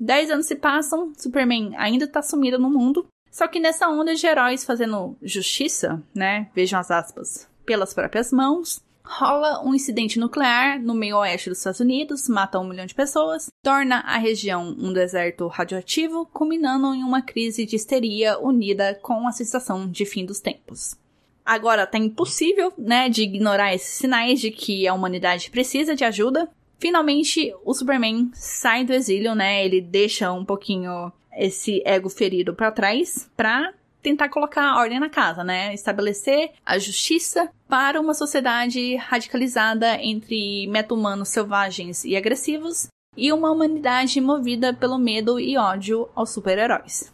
Dez 0.00 0.30
anos 0.30 0.46
se 0.46 0.56
passam, 0.56 1.12
Superman 1.16 1.72
ainda 1.76 2.08
tá 2.08 2.22
sumido 2.22 2.58
no 2.58 2.70
mundo, 2.70 3.06
só 3.30 3.46
que 3.46 3.60
nessa 3.60 3.88
onda 3.88 4.14
de 4.14 4.26
heróis 4.26 4.64
fazendo 4.64 5.16
justiça, 5.22 6.02
né? 6.14 6.50
Vejam 6.54 6.80
as 6.80 6.90
aspas, 6.90 7.48
pelas 7.64 7.94
próprias 7.94 8.32
mãos, 8.32 8.82
rola 9.12 9.62
um 9.62 9.74
incidente 9.74 10.18
nuclear 10.18 10.80
no 10.80 10.94
meio 10.94 11.18
oeste 11.18 11.50
dos 11.50 11.58
Estados 11.58 11.80
Unidos, 11.80 12.28
mata 12.28 12.58
um 12.58 12.68
milhão 12.68 12.86
de 12.86 12.94
pessoas, 12.94 13.48
torna 13.62 14.00
a 14.00 14.16
região 14.16 14.74
um 14.78 14.92
deserto 14.92 15.46
radioativo, 15.48 16.26
culminando 16.32 16.94
em 16.94 17.04
uma 17.04 17.20
crise 17.20 17.66
de 17.66 17.76
histeria 17.76 18.38
unida 18.38 18.98
com 19.02 19.28
a 19.28 19.32
sensação 19.32 19.88
de 19.88 20.06
fim 20.06 20.24
dos 20.24 20.40
tempos. 20.40 20.96
Agora 21.44 21.86
tá 21.86 21.98
impossível, 21.98 22.72
né, 22.78 23.08
de 23.08 23.22
ignorar 23.22 23.74
esses 23.74 23.98
sinais 23.98 24.40
de 24.40 24.50
que 24.50 24.86
a 24.86 24.94
humanidade 24.94 25.50
precisa 25.50 25.94
de 25.94 26.04
ajuda. 26.04 26.48
Finalmente, 26.78 27.54
o 27.64 27.74
Superman 27.74 28.30
sai 28.32 28.84
do 28.84 28.92
exílio, 28.92 29.34
né? 29.34 29.64
Ele 29.64 29.80
deixa 29.80 30.32
um 30.32 30.44
pouquinho 30.44 31.12
esse 31.36 31.82
ego 31.84 32.08
ferido 32.08 32.54
para 32.54 32.70
trás 32.70 33.28
para 33.36 33.72
tentar 34.02 34.28
colocar 34.28 34.76
ordem 34.76 34.98
na 34.98 35.08
casa, 35.08 35.44
né? 35.44 35.72
Estabelecer 35.72 36.52
a 36.66 36.78
justiça 36.78 37.50
para 37.68 38.00
uma 38.00 38.14
sociedade 38.14 38.96
radicalizada 38.96 39.96
entre 40.02 40.66
meta-humanos 40.66 41.28
selvagens 41.28 42.04
e 42.04 42.16
agressivos 42.16 42.88
e 43.16 43.32
uma 43.32 43.50
humanidade 43.50 44.20
movida 44.20 44.74
pelo 44.74 44.98
medo 44.98 45.38
e 45.38 45.56
ódio 45.56 46.08
aos 46.14 46.30
super-heróis. 46.30 47.10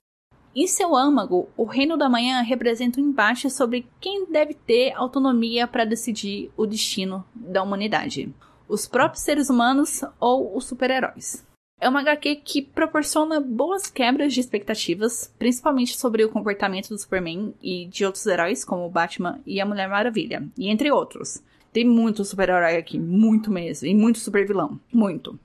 Em 0.55 0.67
seu 0.67 0.97
âmago, 0.97 1.49
o 1.57 1.65
Reino 1.65 1.97
da 1.97 2.09
Manhã 2.09 2.41
representa 2.41 3.01
um 3.01 3.05
embate 3.05 3.51
sobre 3.51 3.87
quem 4.01 4.27
deve 4.31 4.55
ter 4.55 4.93
autonomia 4.93 5.69
para 5.69 5.85
decidir 5.85 6.51
o 6.57 6.67
destino 6.67 7.25
da 7.35 7.63
humanidade: 7.63 8.35
os 8.69 8.87
próprios 8.87 9.23
seres 9.23 9.51
humanos 9.51 10.03
ou 10.19 10.57
os 10.57 10.65
super-heróis. 10.65 11.47
É 11.81 11.89
uma 11.89 12.01
HQ 12.01 12.37
que 12.37 12.63
proporciona 12.63 13.41
boas 13.41 13.89
quebras 13.89 14.35
de 14.35 14.41
expectativas, 14.41 15.33
principalmente 15.39 15.97
sobre 15.97 16.25
o 16.25 16.29
comportamento 16.29 16.89
do 16.89 16.99
Superman 16.99 17.55
e 17.63 17.87
de 17.87 18.05
outros 18.05 18.27
heróis, 18.27 18.65
como 18.65 18.85
o 18.85 18.91
Batman 18.91 19.39
e 19.47 19.61
a 19.61 19.67
Mulher 19.67 19.89
Maravilha, 19.89 20.45
e 20.57 20.69
entre 20.69 20.91
outros. 20.91 21.41
Tem 21.73 21.85
muito 21.85 22.25
super-herói 22.25 22.77
aqui, 22.77 22.99
muito 22.99 23.51
mesmo, 23.51 23.87
e 23.87 23.95
muito 23.95 24.19
super-vilão, 24.19 24.81
muito. 24.93 25.39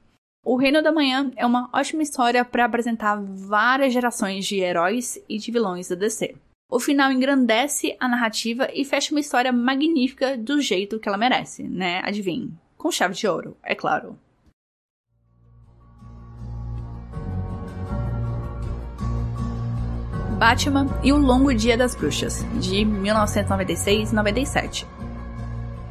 O 0.43 0.58
Reino 0.58 0.82
da 0.82 0.91
Manhã 0.91 1.32
é 1.36 1.46
uma 1.46 1.69
ótima 1.72 2.02
história 2.02 2.43
para 2.43 2.65
apresentar 2.65 3.22
várias 3.22 3.93
gerações 3.93 4.46
de 4.46 4.60
heróis 4.60 5.24
e 5.30 5.38
de 5.38 5.52
vilões 5.52 5.88
da 5.89 5.96
DC. 5.96 6.36
O 6.69 6.80
final 6.80 7.12
engrandece 7.12 7.96
a 8.00 8.08
narrativa 8.08 8.67
e 8.74 8.84
fecha 8.84 9.13
uma 9.13 9.19
história 9.19 9.52
magnífica 9.52 10.36
do 10.36 10.60
jeito 10.60 11.00
que 11.00 11.08
ela 11.08 11.17
merece, 11.17 11.62
né? 11.63 12.02
Adivinhe. 12.04 12.52
Com 12.76 12.89
chave 12.89 13.13
de 13.13 13.28
ouro, 13.28 13.56
é 13.63 13.76
claro. 13.76 14.17
Batman 20.43 20.88
e 21.01 21.13
o 21.13 21.17
Longo 21.17 21.53
Dia 21.53 21.77
das 21.77 21.95
Bruxas, 21.95 22.45
de 22.60 22.84
1996-97. 22.84 24.86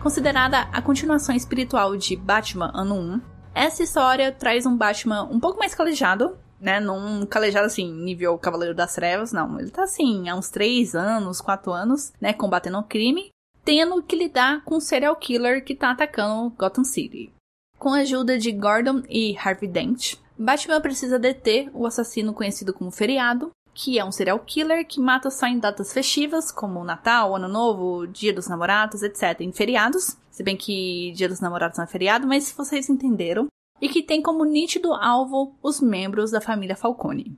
Considerada 0.02 0.68
a 0.70 0.82
continuação 0.82 1.34
espiritual 1.34 1.96
de 1.96 2.14
Batman 2.16 2.70
Ano 2.74 2.96
1, 2.96 3.18
essa 3.54 3.82
história 3.82 4.30
traz 4.30 4.66
um 4.66 4.76
Batman 4.76 5.22
um 5.22 5.40
pouco 5.40 5.58
mais 5.58 5.74
calejado, 5.74 6.36
né? 6.60 6.80
Não 6.80 7.24
calejado 7.24 7.64
assim, 7.64 7.90
nível 7.90 8.36
Cavaleiro 8.36 8.74
das 8.74 8.94
Trevas, 8.94 9.32
não. 9.32 9.58
Ele 9.58 9.70
tá 9.70 9.84
assim, 9.84 10.28
há 10.28 10.36
uns 10.36 10.50
3 10.50 10.94
anos, 10.94 11.40
4 11.40 11.72
anos, 11.72 12.12
né? 12.20 12.34
Combatendo 12.34 12.78
o 12.78 12.84
crime, 12.84 13.30
tendo 13.64 14.02
que 14.02 14.14
lidar 14.14 14.62
com 14.64 14.76
um 14.76 14.80
serial 14.80 15.16
killer 15.16 15.64
que 15.64 15.74
tá 15.74 15.92
atacando 15.92 16.52
Gotham 16.58 16.84
City. 16.84 17.32
Com 17.78 17.94
a 17.94 18.00
ajuda 18.00 18.36
de 18.36 18.52
Gordon 18.52 19.02
e 19.08 19.34
Harvey 19.34 19.66
Dent, 19.66 20.16
Batman 20.38 20.82
precisa 20.82 21.18
deter 21.18 21.70
o 21.72 21.86
assassino 21.86 22.34
conhecido 22.34 22.74
como 22.74 22.90
Feriado 22.90 23.50
que 23.74 23.98
é 23.98 24.04
um 24.04 24.12
serial 24.12 24.38
killer 24.38 24.86
que 24.86 25.00
mata 25.00 25.30
só 25.30 25.46
em 25.46 25.58
datas 25.58 25.92
festivas, 25.92 26.50
como 26.52 26.84
Natal, 26.84 27.34
Ano 27.34 27.48
Novo, 27.48 28.06
Dia 28.06 28.32
dos 28.32 28.48
Namorados, 28.48 29.02
etc., 29.02 29.40
em 29.40 29.52
feriados. 29.52 30.16
Se 30.30 30.42
bem 30.42 30.56
que 30.56 31.12
Dia 31.12 31.28
dos 31.28 31.40
Namorados 31.40 31.78
não 31.78 31.84
é 31.84 31.88
feriado, 31.88 32.26
mas 32.26 32.52
vocês 32.52 32.88
entenderam. 32.88 33.46
E 33.80 33.88
que 33.88 34.02
tem 34.02 34.22
como 34.22 34.44
nítido 34.44 34.92
alvo 34.92 35.56
os 35.62 35.80
membros 35.80 36.30
da 36.30 36.40
família 36.40 36.76
Falcone. 36.76 37.36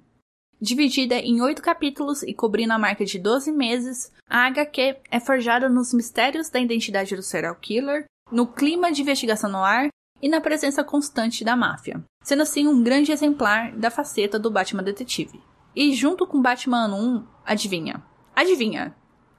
Dividida 0.61 1.16
em 1.16 1.40
oito 1.42 1.62
capítulos 1.62 2.23
e 2.23 2.33
cobrindo 2.33 2.73
a 2.73 2.79
marca 2.79 3.05
de 3.05 3.18
12 3.18 3.51
meses, 3.53 4.12
a 4.29 4.47
HQ 4.47 4.97
é 5.11 5.20
forjada 5.20 5.68
nos 5.68 5.92
mistérios 5.92 6.49
da 6.49 6.61
identidade 6.61 7.16
do 7.16 7.23
serial 7.23 7.55
killer, 7.57 8.05
no 8.31 8.47
clima 8.47 8.90
de 8.90 9.03
investigação 9.03 9.51
no 9.51 9.59
ar 9.59 9.88
e 10.23 10.29
na 10.29 10.40
presença 10.40 10.83
constante 10.83 11.44
da 11.44 11.57
máfia, 11.57 12.03
sendo 12.23 12.42
assim 12.42 12.66
um 12.66 12.83
grande 12.83 13.12
exemplar 13.12 13.77
da 13.77 13.90
faceta 13.90 14.38
do 14.38 14.51
Batman 14.51 14.83
detetive. 14.83 15.40
E 15.77 15.93
junto 15.93 16.27
com 16.27 16.41
Batman 16.41 16.87
1, 16.95 17.27
adivinha? 17.45 18.03
Adivinha? 18.35 18.95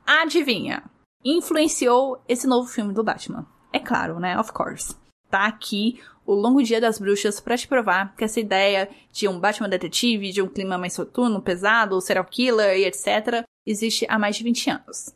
Adivinha? 0.06 0.84
Influenciou 1.24 2.22
esse 2.28 2.46
novo 2.46 2.68
filme 2.68 2.94
do 2.94 3.04
Batman. 3.04 3.46
É 3.72 3.80
claro, 3.80 4.20
né? 4.20 4.38
Of 4.38 4.52
course. 4.52 4.96
Tá 5.30 5.46
aqui 5.46 6.02
o 6.26 6.34
Longo 6.34 6.62
Dia 6.62 6.82
das 6.82 7.00
Bruxas 7.00 7.40
para 7.40 7.58
te 7.58 7.68
provar 7.68 8.16
que 8.16 8.24
essa 8.24 8.40
ideia 8.40 8.90
de 9.12 9.28
um 9.28 9.40
Batman 9.40 9.70
detetive, 9.70 10.32
de 10.32 10.42
um 10.42 10.48
clima 10.48 10.78
mais 10.78 10.94
soturno, 10.94 11.42
pesado, 11.42 12.02
serial 12.02 12.26
killer 12.26 12.78
e 12.78 12.86
etc., 12.86 13.46
existe 13.66 14.06
há 14.10 14.20
mais 14.20 14.36
de 14.36 14.44
20 14.44 14.70
anos. 14.72 15.16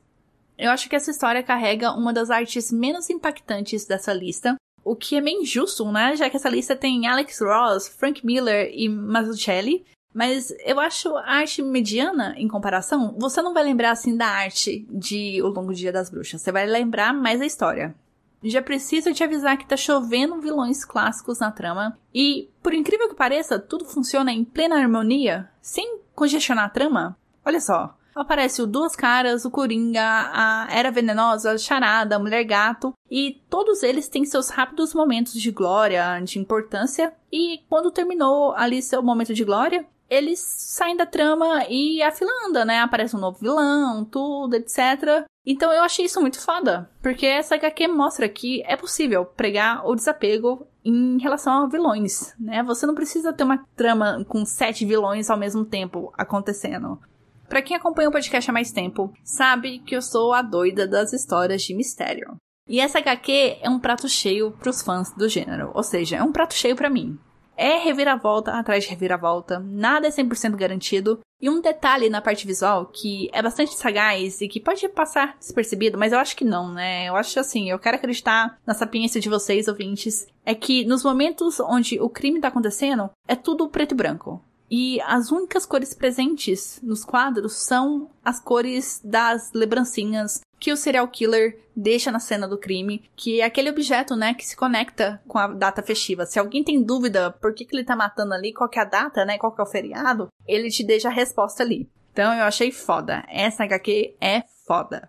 Eu 0.57 0.71
acho 0.71 0.89
que 0.89 0.95
essa 0.95 1.11
história 1.11 1.43
carrega 1.43 1.91
uma 1.91 2.13
das 2.13 2.29
artes 2.29 2.71
menos 2.71 3.09
impactantes 3.09 3.85
dessa 3.85 4.13
lista, 4.13 4.55
o 4.83 4.95
que 4.95 5.15
é 5.15 5.21
meio 5.21 5.41
injusto, 5.41 5.89
né? 5.91 6.15
Já 6.15 6.29
que 6.29 6.37
essa 6.37 6.49
lista 6.49 6.75
tem 6.75 7.07
Alex 7.07 7.39
Ross, 7.41 7.87
Frank 7.89 8.25
Miller 8.25 8.71
e 8.73 8.87
Mazzucchelli, 8.89 9.85
mas 10.13 10.53
eu 10.65 10.79
acho 10.79 11.15
a 11.15 11.31
arte 11.37 11.61
mediana, 11.61 12.33
em 12.37 12.47
comparação, 12.47 13.15
você 13.17 13.41
não 13.41 13.53
vai 13.53 13.63
lembrar 13.63 13.91
assim 13.91 14.17
da 14.17 14.27
arte 14.27 14.85
de 14.89 15.41
O 15.41 15.47
Longo 15.47 15.73
Dia 15.73 15.91
das 15.91 16.09
Bruxas. 16.09 16.41
Você 16.41 16.51
vai 16.51 16.65
lembrar 16.65 17.13
mais 17.13 17.39
da 17.39 17.45
história. 17.45 17.95
Já 18.41 18.61
preciso 18.61 19.13
te 19.13 19.23
avisar 19.23 19.57
que 19.57 19.67
tá 19.67 19.75
chovendo 19.75 20.39
vilões 20.39 20.85
clássicos 20.85 21.39
na 21.39 21.51
trama. 21.51 21.97
E, 22.13 22.49
por 22.63 22.73
incrível 22.73 23.09
que 23.09 23.15
pareça, 23.15 23.59
tudo 23.59 23.85
funciona 23.85 24.31
em 24.31 24.45
plena 24.45 24.77
harmonia, 24.77 25.49
sem 25.61 25.99
congestionar 26.15 26.65
a 26.65 26.69
trama. 26.69 27.17
Olha 27.45 27.59
só. 27.59 27.95
Aparece 28.15 28.61
o 28.61 28.67
Duas 28.67 28.95
Caras, 28.95 29.45
o 29.45 29.51
Coringa, 29.51 30.01
a 30.03 30.67
Era 30.71 30.91
Venenosa, 30.91 31.51
a 31.51 31.57
Charada, 31.57 32.15
a 32.15 32.19
Mulher 32.19 32.43
Gato, 32.43 32.93
e 33.09 33.41
todos 33.49 33.83
eles 33.83 34.09
têm 34.09 34.25
seus 34.25 34.49
rápidos 34.49 34.93
momentos 34.93 35.33
de 35.33 35.51
glória, 35.51 36.19
de 36.19 36.39
importância, 36.39 37.13
e 37.31 37.61
quando 37.69 37.91
terminou 37.91 38.53
ali 38.55 38.81
seu 38.81 39.01
momento 39.01 39.33
de 39.33 39.45
glória, 39.45 39.85
eles 40.09 40.39
saem 40.39 40.97
da 40.97 41.05
trama 41.05 41.65
e 41.69 42.01
a 42.01 42.11
fila 42.11 42.31
anda, 42.47 42.65
né? 42.65 42.79
Aparece 42.79 43.15
um 43.15 43.19
novo 43.19 43.39
vilão, 43.39 44.03
tudo, 44.05 44.55
etc. 44.55 45.25
Então 45.45 45.71
eu 45.71 45.83
achei 45.83 46.05
isso 46.05 46.21
muito 46.21 46.39
foda, 46.39 46.89
porque 47.01 47.25
essa 47.25 47.55
HQ 47.55 47.87
mostra 47.87 48.27
que 48.27 48.63
é 48.65 48.75
possível 48.75 49.25
pregar 49.25 49.85
o 49.87 49.95
desapego 49.95 50.67
em 50.83 51.19
relação 51.19 51.63
a 51.63 51.67
vilões, 51.67 52.33
né? 52.39 52.63
Você 52.63 52.85
não 52.85 52.95
precisa 52.95 53.33
ter 53.33 53.43
uma 53.43 53.65
trama 53.75 54.25
com 54.27 54.45
sete 54.45 54.85
vilões 54.85 55.29
ao 55.29 55.37
mesmo 55.37 55.65
tempo 55.65 56.13
acontecendo. 56.17 56.99
Para 57.47 57.61
quem 57.61 57.75
acompanha 57.75 58.09
o 58.09 58.11
podcast 58.11 58.49
há 58.49 58.53
mais 58.53 58.71
tempo, 58.71 59.11
sabe 59.23 59.79
que 59.79 59.95
eu 59.95 60.01
sou 60.01 60.33
a 60.33 60.41
doida 60.41 60.87
das 60.87 61.13
histórias 61.13 61.63
de 61.63 61.73
mistério. 61.73 62.35
E 62.67 62.79
essa 62.79 62.99
HQ 62.99 63.57
é 63.61 63.69
um 63.69 63.79
prato 63.79 64.07
cheio 64.07 64.51
para 64.51 64.69
os 64.69 64.83
fãs 64.83 65.11
do 65.15 65.27
gênero, 65.27 65.71
ou 65.73 65.81
seja, 65.81 66.17
é 66.17 66.23
um 66.23 66.31
prato 66.31 66.53
cheio 66.53 66.75
para 66.75 66.89
mim. 66.89 67.17
É 67.61 67.77
reviravolta 67.77 68.53
atrás 68.53 68.85
de 68.85 68.89
reviravolta, 68.89 69.59
nada 69.59 70.07
é 70.07 70.09
100% 70.09 70.55
garantido. 70.55 71.19
E 71.41 71.49
um 71.49 71.59
detalhe 71.59 72.09
na 72.09 72.21
parte 72.21 72.47
visual 72.47 72.85
que 72.85 73.29
é 73.33 73.41
bastante 73.41 73.75
sagaz 73.75 74.39
e 74.39 74.47
que 74.47 74.61
pode 74.61 74.87
passar 74.87 75.35
despercebido, 75.37 75.97
mas 75.97 76.13
eu 76.13 76.19
acho 76.19 76.37
que 76.37 76.45
não, 76.45 76.71
né? 76.71 77.09
Eu 77.09 77.17
acho 77.17 77.37
assim, 77.37 77.69
eu 77.69 77.77
quero 77.77 77.97
acreditar 77.97 78.57
na 78.65 78.73
sapiência 78.73 79.19
de 79.19 79.27
vocês, 79.27 79.67
ouvintes, 79.67 80.25
é 80.45 80.55
que 80.55 80.85
nos 80.85 81.03
momentos 81.03 81.59
onde 81.59 81.99
o 81.99 82.07
crime 82.07 82.39
tá 82.39 82.47
acontecendo, 82.47 83.09
é 83.27 83.35
tudo 83.35 83.67
preto 83.67 83.91
e 83.91 83.97
branco. 83.97 84.41
E 84.71 85.01
as 85.01 85.29
únicas 85.29 85.65
cores 85.65 85.93
presentes 85.93 86.79
nos 86.81 87.03
quadros 87.03 87.53
são 87.53 88.09
as 88.23 88.39
cores 88.39 89.01
das 89.03 89.51
lembrancinhas 89.51 90.39
que 90.59 90.71
o 90.71 90.77
serial 90.77 91.07
killer 91.07 91.57
deixa 91.75 92.11
na 92.11 92.19
cena 92.19 92.47
do 92.47 92.57
crime, 92.57 93.09
que 93.15 93.41
é 93.41 93.45
aquele 93.45 93.69
objeto, 93.69 94.15
né, 94.15 94.33
que 94.33 94.45
se 94.45 94.55
conecta 94.55 95.21
com 95.27 95.37
a 95.37 95.47
data 95.47 95.81
festiva. 95.81 96.25
Se 96.25 96.37
alguém 96.37 96.63
tem 96.63 96.83
dúvida 96.83 97.31
por 97.31 97.53
que, 97.53 97.65
que 97.65 97.75
ele 97.75 97.85
tá 97.85 97.95
matando 97.95 98.33
ali, 98.33 98.53
qual 98.53 98.69
que 98.69 98.77
é 98.77 98.81
a 98.81 98.85
data, 98.85 99.23
né, 99.23 99.37
qual 99.37 99.53
que 99.53 99.61
é 99.61 99.63
o 99.63 99.67
feriado, 99.67 100.27
ele 100.45 100.69
te 100.69 100.83
deixa 100.83 101.07
a 101.07 101.11
resposta 101.11 101.63
ali. 101.63 101.89
Então 102.11 102.33
eu 102.33 102.43
achei 102.43 102.71
foda. 102.71 103.23
Essa 103.29 103.63
HQ 103.63 104.15
é 104.19 104.43
foda. 104.67 105.08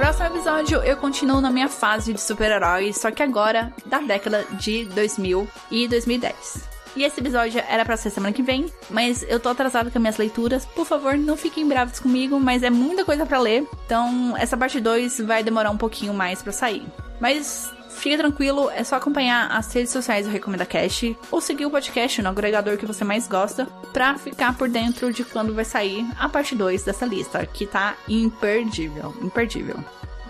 Próximo 0.00 0.28
episódio 0.28 0.78
eu 0.82 0.96
continuo 0.96 1.42
na 1.42 1.50
minha 1.50 1.68
fase 1.68 2.14
de 2.14 2.20
super-herói, 2.22 2.90
só 2.90 3.10
que 3.10 3.22
agora 3.22 3.70
da 3.84 3.98
década 3.98 4.46
de 4.52 4.86
2000 4.86 5.46
e 5.70 5.86
2010. 5.86 6.70
E 6.96 7.04
esse 7.04 7.20
episódio 7.20 7.62
era 7.68 7.84
pra 7.84 7.98
ser 7.98 8.08
semana 8.08 8.32
que 8.32 8.42
vem, 8.42 8.64
mas 8.88 9.22
eu 9.28 9.38
tô 9.38 9.50
atrasado 9.50 9.90
com 9.90 9.98
minhas 9.98 10.16
leituras. 10.16 10.64
Por 10.64 10.86
favor, 10.86 11.18
não 11.18 11.36
fiquem 11.36 11.68
bravos 11.68 12.00
comigo, 12.00 12.40
mas 12.40 12.62
é 12.62 12.70
muita 12.70 13.04
coisa 13.04 13.26
para 13.26 13.38
ler. 13.38 13.68
Então, 13.84 14.34
essa 14.38 14.56
parte 14.56 14.80
2 14.80 15.18
vai 15.20 15.44
demorar 15.44 15.70
um 15.70 15.76
pouquinho 15.76 16.14
mais 16.14 16.40
para 16.40 16.52
sair. 16.52 16.82
Mas 17.20 17.70
Fica 18.00 18.16
tranquilo, 18.16 18.70
é 18.70 18.82
só 18.82 18.96
acompanhar 18.96 19.48
as 19.50 19.70
redes 19.74 19.92
sociais 19.92 20.24
do 20.24 20.32
Recomenda 20.32 20.64
Cast 20.64 21.14
ou 21.30 21.38
seguir 21.38 21.66
o 21.66 21.70
podcast 21.70 22.22
no 22.22 22.30
agregador 22.30 22.78
que 22.78 22.86
você 22.86 23.04
mais 23.04 23.28
gosta 23.28 23.66
pra 23.92 24.16
ficar 24.16 24.56
por 24.56 24.70
dentro 24.70 25.12
de 25.12 25.22
quando 25.22 25.54
vai 25.54 25.66
sair 25.66 26.06
a 26.18 26.26
parte 26.26 26.54
2 26.54 26.82
dessa 26.82 27.04
lista, 27.04 27.44
que 27.44 27.66
tá 27.66 27.94
imperdível, 28.08 29.14
imperdível. 29.20 29.76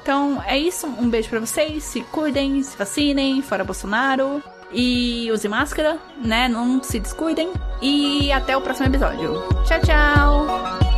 Então 0.02 0.42
é 0.44 0.58
isso, 0.58 0.88
um 0.88 1.08
beijo 1.08 1.28
para 1.28 1.38
vocês, 1.38 1.84
se 1.84 2.00
cuidem, 2.00 2.60
se 2.60 2.76
vacinem, 2.76 3.40
fora 3.40 3.62
Bolsonaro 3.62 4.42
e 4.72 5.30
use 5.32 5.46
máscara, 5.46 5.96
né? 6.16 6.48
Não 6.48 6.82
se 6.82 6.98
descuidem 6.98 7.52
e 7.80 8.32
até 8.32 8.56
o 8.56 8.60
próximo 8.60 8.88
episódio. 8.88 9.34
Tchau, 9.64 9.80
tchau! 9.82 10.89